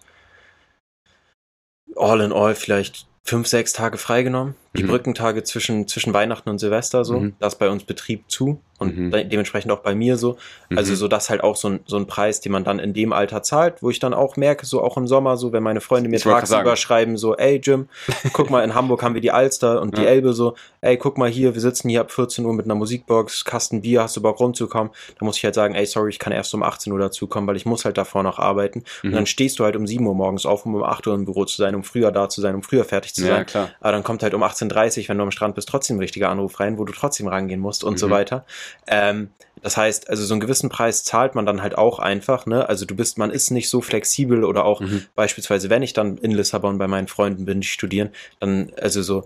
[1.95, 4.55] all in all vielleicht fünf, sechs Tage freigenommen.
[4.75, 4.87] Die mhm.
[4.87, 7.35] Brückentage zwischen, zwischen Weihnachten und Silvester so, mhm.
[7.39, 9.11] das bei uns Betrieb zu und mhm.
[9.11, 10.37] de dementsprechend auch bei mir so.
[10.75, 10.97] Also mhm.
[10.97, 13.43] so das halt auch so ein, so ein Preis, den man dann in dem Alter
[13.43, 16.19] zahlt, wo ich dann auch merke, so auch im Sommer, so wenn meine Freunde mir
[16.19, 17.87] tagsüber schreiben, so, ey Jim,
[18.33, 21.29] guck mal, in Hamburg haben wir die Alster und die Elbe so, ey, guck mal
[21.29, 24.39] hier, wir sitzen hier ab 14 Uhr mit einer Musikbox, Kasten Bier, hast du Bock
[24.39, 24.91] rumzukommen?
[25.19, 27.55] Da muss ich halt sagen, ey, sorry, ich kann erst um 18 Uhr dazukommen, weil
[27.55, 28.83] ich muss halt davor noch arbeiten.
[29.03, 29.13] Und mhm.
[29.13, 31.45] dann stehst du halt um 7 Uhr morgens auf, um um 8 Uhr im Büro
[31.45, 33.31] zu sein, um früher da zu sein, um früher fertig zu sein.
[33.31, 33.69] Ja, klar.
[33.79, 36.29] Aber dann kommt halt um 18.30 Uhr, wenn du am Strand bist, trotzdem ein richtiger
[36.29, 37.97] Anruf rein, wo du trotzdem rangehen musst und mhm.
[37.97, 38.45] so weiter.
[38.87, 39.29] Ähm,
[39.61, 42.67] das heißt, also so einen gewissen Preis zahlt man dann halt auch einfach, ne?
[42.67, 45.05] Also du bist, man ist nicht so flexibel oder auch mhm.
[45.15, 48.09] beispielsweise, wenn ich dann in Lissabon bei meinen Freunden bin, die studieren,
[48.41, 49.25] dann, also so,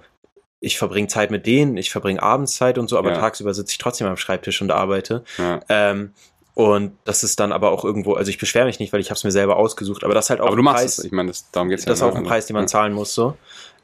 [0.59, 3.19] ich verbringe Zeit mit denen, ich verbringe Abendszeit und so, aber ja.
[3.19, 5.23] tagsüber sitze ich trotzdem am Schreibtisch und arbeite.
[5.39, 5.59] Ja.
[5.69, 6.13] Ähm,
[6.53, 9.17] und das ist dann aber auch irgendwo, also ich beschwere mich nicht, weil ich habe
[9.17, 11.05] es mir selber ausgesucht, aber das ist halt auch aber du machst Preis, es.
[11.05, 11.89] ich meine, das, darum geht's ja.
[11.89, 12.27] Das ist auch ein ne?
[12.27, 12.67] Preis, den man ja.
[12.67, 13.37] zahlen muss, so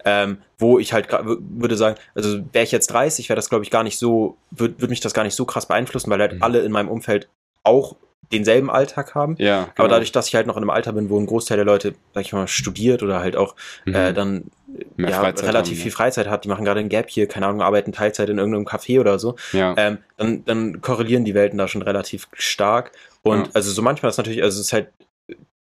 [0.06, 3.72] ähm, wo ich halt würde sagen, also wäre ich jetzt 30, wäre das glaube ich
[3.72, 6.44] gar nicht so, würde würd mich das gar nicht so krass beeinflussen, weil halt mhm.
[6.44, 7.30] alle in meinem Umfeld
[7.64, 7.96] auch
[8.32, 9.36] denselben Alltag haben.
[9.38, 9.72] Ja, genau.
[9.78, 11.94] Aber dadurch, dass ich halt noch in einem Alter bin, wo ein Großteil der Leute,
[12.14, 13.96] sag ich mal, studiert oder halt auch mhm.
[13.96, 14.46] äh, dann
[14.98, 17.92] ja, relativ haben, viel Freizeit hat, die machen gerade ein Gap hier, keine Ahnung, arbeiten
[17.92, 19.76] Teilzeit in irgendeinem Café oder so, ja.
[19.78, 22.92] ähm, dann, dann korrelieren die Welten da schon relativ stark.
[23.22, 23.52] Und ja.
[23.54, 24.88] also so manchmal ist natürlich, also es ist halt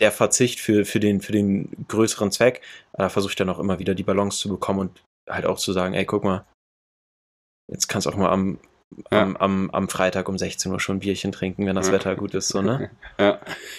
[0.00, 2.62] der Verzicht für, für, den, für den größeren Zweck.
[2.92, 5.72] Da versuche ich dann auch immer wieder die Balance zu bekommen und halt auch zu
[5.72, 6.46] sagen, ey, guck mal,
[7.70, 8.58] jetzt kannst du auch mal am,
[9.10, 9.22] ja.
[9.22, 11.94] am, am, am Freitag um 16 Uhr schon ein Bierchen trinken, wenn das ja.
[11.94, 12.90] Wetter gut ist, so, ne?
[13.18, 13.38] Ja.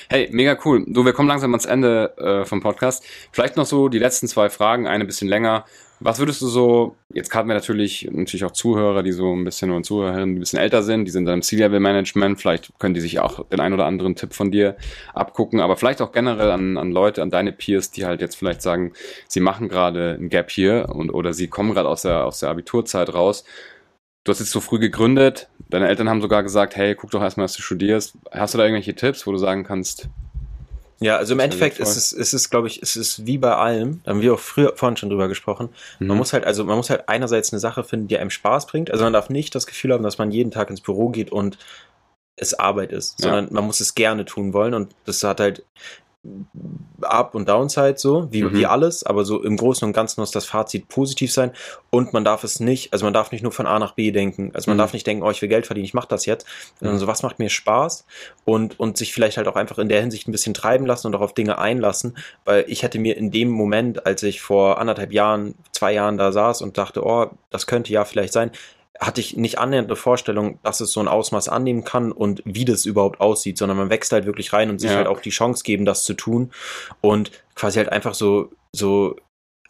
[0.09, 0.85] Hey, mega cool.
[0.87, 3.03] Du, wir kommen langsam ans Ende äh, vom Podcast.
[3.31, 5.65] Vielleicht noch so die letzten zwei Fragen, eine bisschen länger.
[6.05, 9.71] Was würdest du so, jetzt haben wir natürlich, natürlich auch Zuhörer, die so ein bisschen
[9.71, 12.99] und Zuhörerinnen, die ein bisschen älter sind, die sind dann im C-Level-Management, vielleicht können die
[12.99, 14.75] sich auch den ein oder anderen Tipp von dir
[15.13, 18.61] abgucken, aber vielleicht auch generell an, an Leute, an deine Peers, die halt jetzt vielleicht
[18.61, 18.91] sagen,
[19.29, 22.49] sie machen gerade ein Gap hier und oder sie kommen gerade aus der, aus der
[22.49, 23.45] Abiturzeit raus.
[24.23, 27.45] Du hast jetzt so früh gegründet, deine Eltern haben sogar gesagt, hey, guck doch erstmal,
[27.45, 28.13] dass du studierst.
[28.31, 30.07] Hast du da irgendwelche Tipps, wo du sagen kannst,
[31.03, 33.99] ja, also im Endeffekt ist es, ist es, glaube ich, es ist wie bei allem,
[34.03, 35.67] da haben wir auch früher vorhin schon drüber gesprochen.
[35.99, 36.07] Mhm.
[36.07, 38.89] Man muss halt, also man muss halt einerseits eine Sache finden, die einem Spaß bringt.
[38.89, 41.57] Also man darf nicht das Gefühl haben, dass man jeden Tag ins Büro geht und
[42.37, 43.53] es Arbeit ist, sondern ja.
[43.53, 45.65] man muss es gerne tun wollen und das hat halt
[47.01, 48.53] Up- und Downside so, wie, mhm.
[48.53, 51.51] wie alles, aber so im Großen und Ganzen muss das Fazit positiv sein
[51.89, 54.51] und man darf es nicht, also man darf nicht nur von A nach B denken,
[54.53, 54.79] also man mhm.
[54.79, 56.45] darf nicht denken, oh, ich will Geld verdienen, ich mache das jetzt,
[56.79, 56.99] sondern mhm.
[56.99, 58.05] so, was macht mir Spaß
[58.45, 61.15] und, und sich vielleicht halt auch einfach in der Hinsicht ein bisschen treiben lassen und
[61.15, 65.11] auch auf Dinge einlassen, weil ich hätte mir in dem Moment, als ich vor anderthalb
[65.11, 68.51] Jahren, zwei Jahren da saß und dachte, oh, das könnte ja vielleicht sein,
[69.05, 72.65] hatte ich nicht annähernd eine Vorstellung, dass es so ein Ausmaß annehmen kann und wie
[72.65, 74.97] das überhaupt aussieht, sondern man wächst halt wirklich rein und sich ja.
[74.97, 76.51] halt auch die Chance geben, das zu tun
[77.01, 79.15] und quasi halt einfach so, so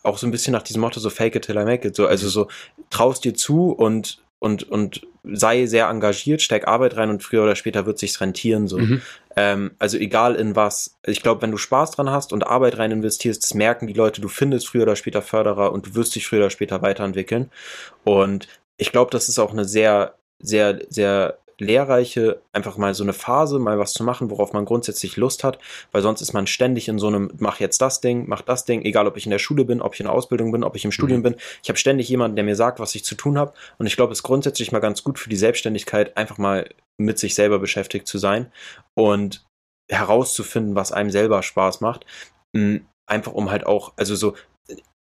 [0.03, 1.95] auch so ein bisschen nach diesem Motto so fake it till I make it.
[1.95, 2.47] So, also so
[2.89, 7.55] traust dir zu und und, und sei sehr engagiert, steig Arbeit rein und früher oder
[7.55, 8.67] später wird sich's rentieren.
[8.67, 8.77] So.
[8.77, 9.01] Mhm.
[9.37, 10.97] Ähm, also egal in was.
[11.05, 14.19] Ich glaube, wenn du Spaß dran hast und Arbeit rein investierst, das merken die Leute,
[14.19, 17.51] du findest früher oder später Förderer und du wirst dich früher oder später weiterentwickeln.
[18.03, 23.13] Und ich glaube, das ist auch eine sehr, sehr, sehr lehrreiche, einfach mal so eine
[23.13, 25.59] Phase, mal was zu machen, worauf man grundsätzlich Lust hat,
[25.91, 28.81] weil sonst ist man ständig in so einem, mach jetzt das Ding, mach das Ding,
[28.83, 30.85] egal ob ich in der Schule bin, ob ich in der Ausbildung bin, ob ich
[30.85, 31.23] im Studium mhm.
[31.23, 31.35] bin.
[31.61, 33.53] Ich habe ständig jemanden, der mir sagt, was ich zu tun habe.
[33.77, 37.19] Und ich glaube, es ist grundsätzlich mal ganz gut für die Selbstständigkeit, einfach mal mit
[37.19, 38.51] sich selber beschäftigt zu sein
[38.95, 39.45] und
[39.89, 42.05] herauszufinden, was einem selber Spaß macht.
[43.05, 44.35] Einfach um halt auch, also so,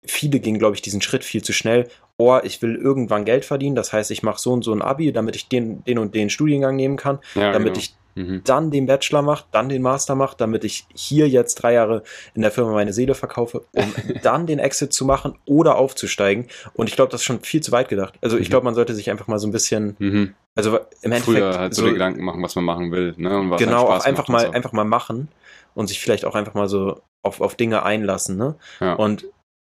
[0.06, 1.88] viele gehen, glaube ich, diesen Schritt viel zu schnell.
[2.18, 5.14] Oh, ich will irgendwann Geld verdienen, das heißt, ich mache so und so ein Abi,
[5.14, 7.80] damit ich den, den und den Studiengang nehmen kann, ja, damit genau.
[7.80, 8.41] ich mhm.
[8.43, 12.41] dann den Bachelor mache, dann den Master mache, damit ich hier jetzt drei Jahre in
[12.41, 13.93] der Firma meine Seele verkaufe, um
[14.24, 16.47] dann den Exit zu machen oder aufzusteigen.
[16.74, 18.16] Und ich glaube, das ist schon viel zu weit gedacht.
[18.22, 18.52] Also ich mhm.
[18.52, 20.34] glaube, man sollte sich einfach mal so ein bisschen, mhm.
[20.56, 23.56] also im Endeffekt Früher halt so, so Gedanken machen, was man machen will, ne?
[23.58, 24.52] Genau, auch einfach mal, so.
[24.52, 25.30] einfach mal machen
[25.74, 28.56] und sich vielleicht auch einfach mal so auf, auf Dinge einlassen, ne?
[28.80, 28.93] Ja.
[28.93, 29.26] Und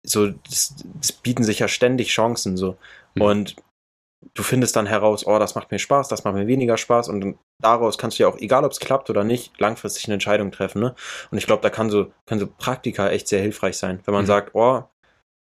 [0.06, 2.78] so, das, das bieten sich ja ständig Chancen so.
[3.16, 3.22] Mhm.
[3.22, 3.56] Und
[4.34, 7.38] du findest dann heraus, oh, das macht mir Spaß, das macht mir weniger Spaß und
[7.62, 10.82] daraus kannst du ja auch, egal ob es klappt oder nicht, langfristig eine Entscheidung treffen.
[10.82, 10.96] Ne?
[11.32, 14.00] Und ich glaube, da kann so, können so Praktika echt sehr hilfreich sein.
[14.06, 14.28] Wenn man mhm.
[14.28, 14.84] sagt, oh,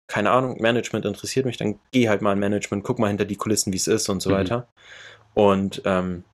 [0.09, 3.37] keine Ahnung, Management interessiert mich, dann geh halt mal in Management, guck mal hinter die
[3.37, 4.35] Kulissen, wie es ist und so mhm.
[4.35, 4.69] weiter.
[5.35, 6.25] Und ähm,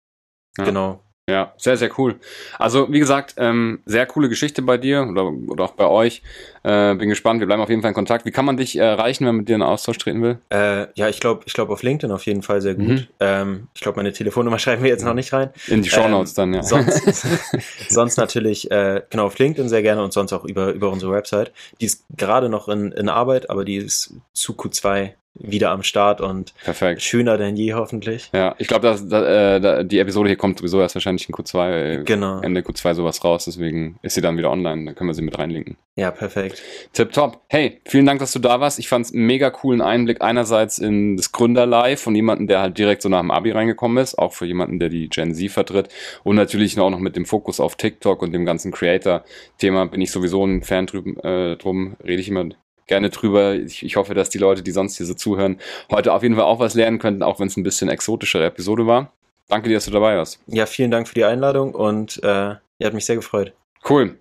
[0.56, 0.64] ja.
[0.64, 2.16] genau, ja, sehr, sehr cool.
[2.58, 6.22] Also, wie gesagt, ähm, sehr coole Geschichte bei dir oder, oder auch bei euch.
[6.62, 8.24] Äh, bin gespannt, wir bleiben auf jeden Fall in Kontakt.
[8.24, 10.38] Wie kann man dich erreichen, wenn man mit dir in Austausch treten will?
[10.48, 12.88] Äh, ja, ich glaube ich glaube auf LinkedIn auf jeden Fall sehr gut.
[12.88, 13.06] Mhm.
[13.20, 15.50] Ähm, ich glaube, meine Telefonnummer schreiben wir jetzt noch nicht rein.
[15.66, 16.62] In die Shownotes ähm, dann, ja.
[16.62, 17.26] Sonst,
[17.90, 21.52] sonst natürlich, äh, genau, auf LinkedIn sehr gerne und sonst auch über, über unsere Website.
[21.82, 26.20] Die ist gerade noch in, in Arbeit, aber die ist zu Q2 wieder am Start
[26.20, 27.02] und Perfekt.
[27.02, 28.30] schöner denn je hoffentlich.
[28.32, 32.04] Ja, ich glaube, dass, äh, die Episode hier kommt sowieso erst wahrscheinlich in Q2, äh,
[32.04, 32.40] genau.
[32.40, 35.38] Ende Q2 sowas raus, deswegen ist sie dann wieder online, dann können wir sie mit
[35.38, 35.76] reinlinken.
[35.96, 36.62] Ja, perfekt.
[36.92, 37.40] Tip top.
[37.48, 38.78] Hey, vielen Dank, dass du da warst.
[38.78, 43.02] Ich fand es mega coolen Einblick einerseits in das Gründerlife von jemandem, der halt direkt
[43.02, 45.88] so nach dem Abi reingekommen ist, auch für jemanden, der die Gen Z vertritt
[46.22, 50.12] und natürlich auch noch mit dem Fokus auf TikTok und dem ganzen Creator-Thema bin ich
[50.12, 52.44] sowieso ein Fan drüben, äh, drum, rede ich immer
[52.88, 53.54] gerne drüber.
[53.54, 55.58] Ich, ich hoffe, dass die Leute, die sonst hier so zuhören,
[55.90, 58.86] heute auf jeden Fall auch was lernen könnten, auch wenn es ein bisschen exotischere Episode
[58.86, 59.12] war.
[59.48, 60.40] Danke dir, dass du dabei warst.
[60.46, 63.52] Ja, vielen Dank für die Einladung und äh, ihr hat mich sehr gefreut.
[63.88, 64.16] Cool.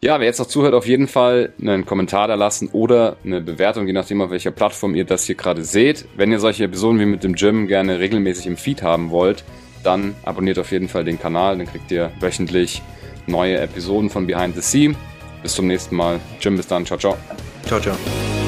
[0.00, 3.86] Ja, wer jetzt noch zuhört, auf jeden Fall einen Kommentar da lassen oder eine Bewertung,
[3.86, 6.06] je nachdem, auf welcher Plattform ihr das hier gerade seht.
[6.16, 9.44] Wenn ihr solche Episoden wie mit dem Gym gerne regelmäßig im Feed haben wollt,
[9.82, 12.82] dann abonniert auf jeden Fall den Kanal, dann kriegt ihr wöchentlich
[13.26, 14.94] neue Episoden von Behind the Scene.
[15.42, 16.20] Bis zum nächsten Mal.
[16.40, 16.84] Jim, bis dann.
[16.86, 17.16] Ciao, ciao.
[17.66, 18.43] Ciao, ciao.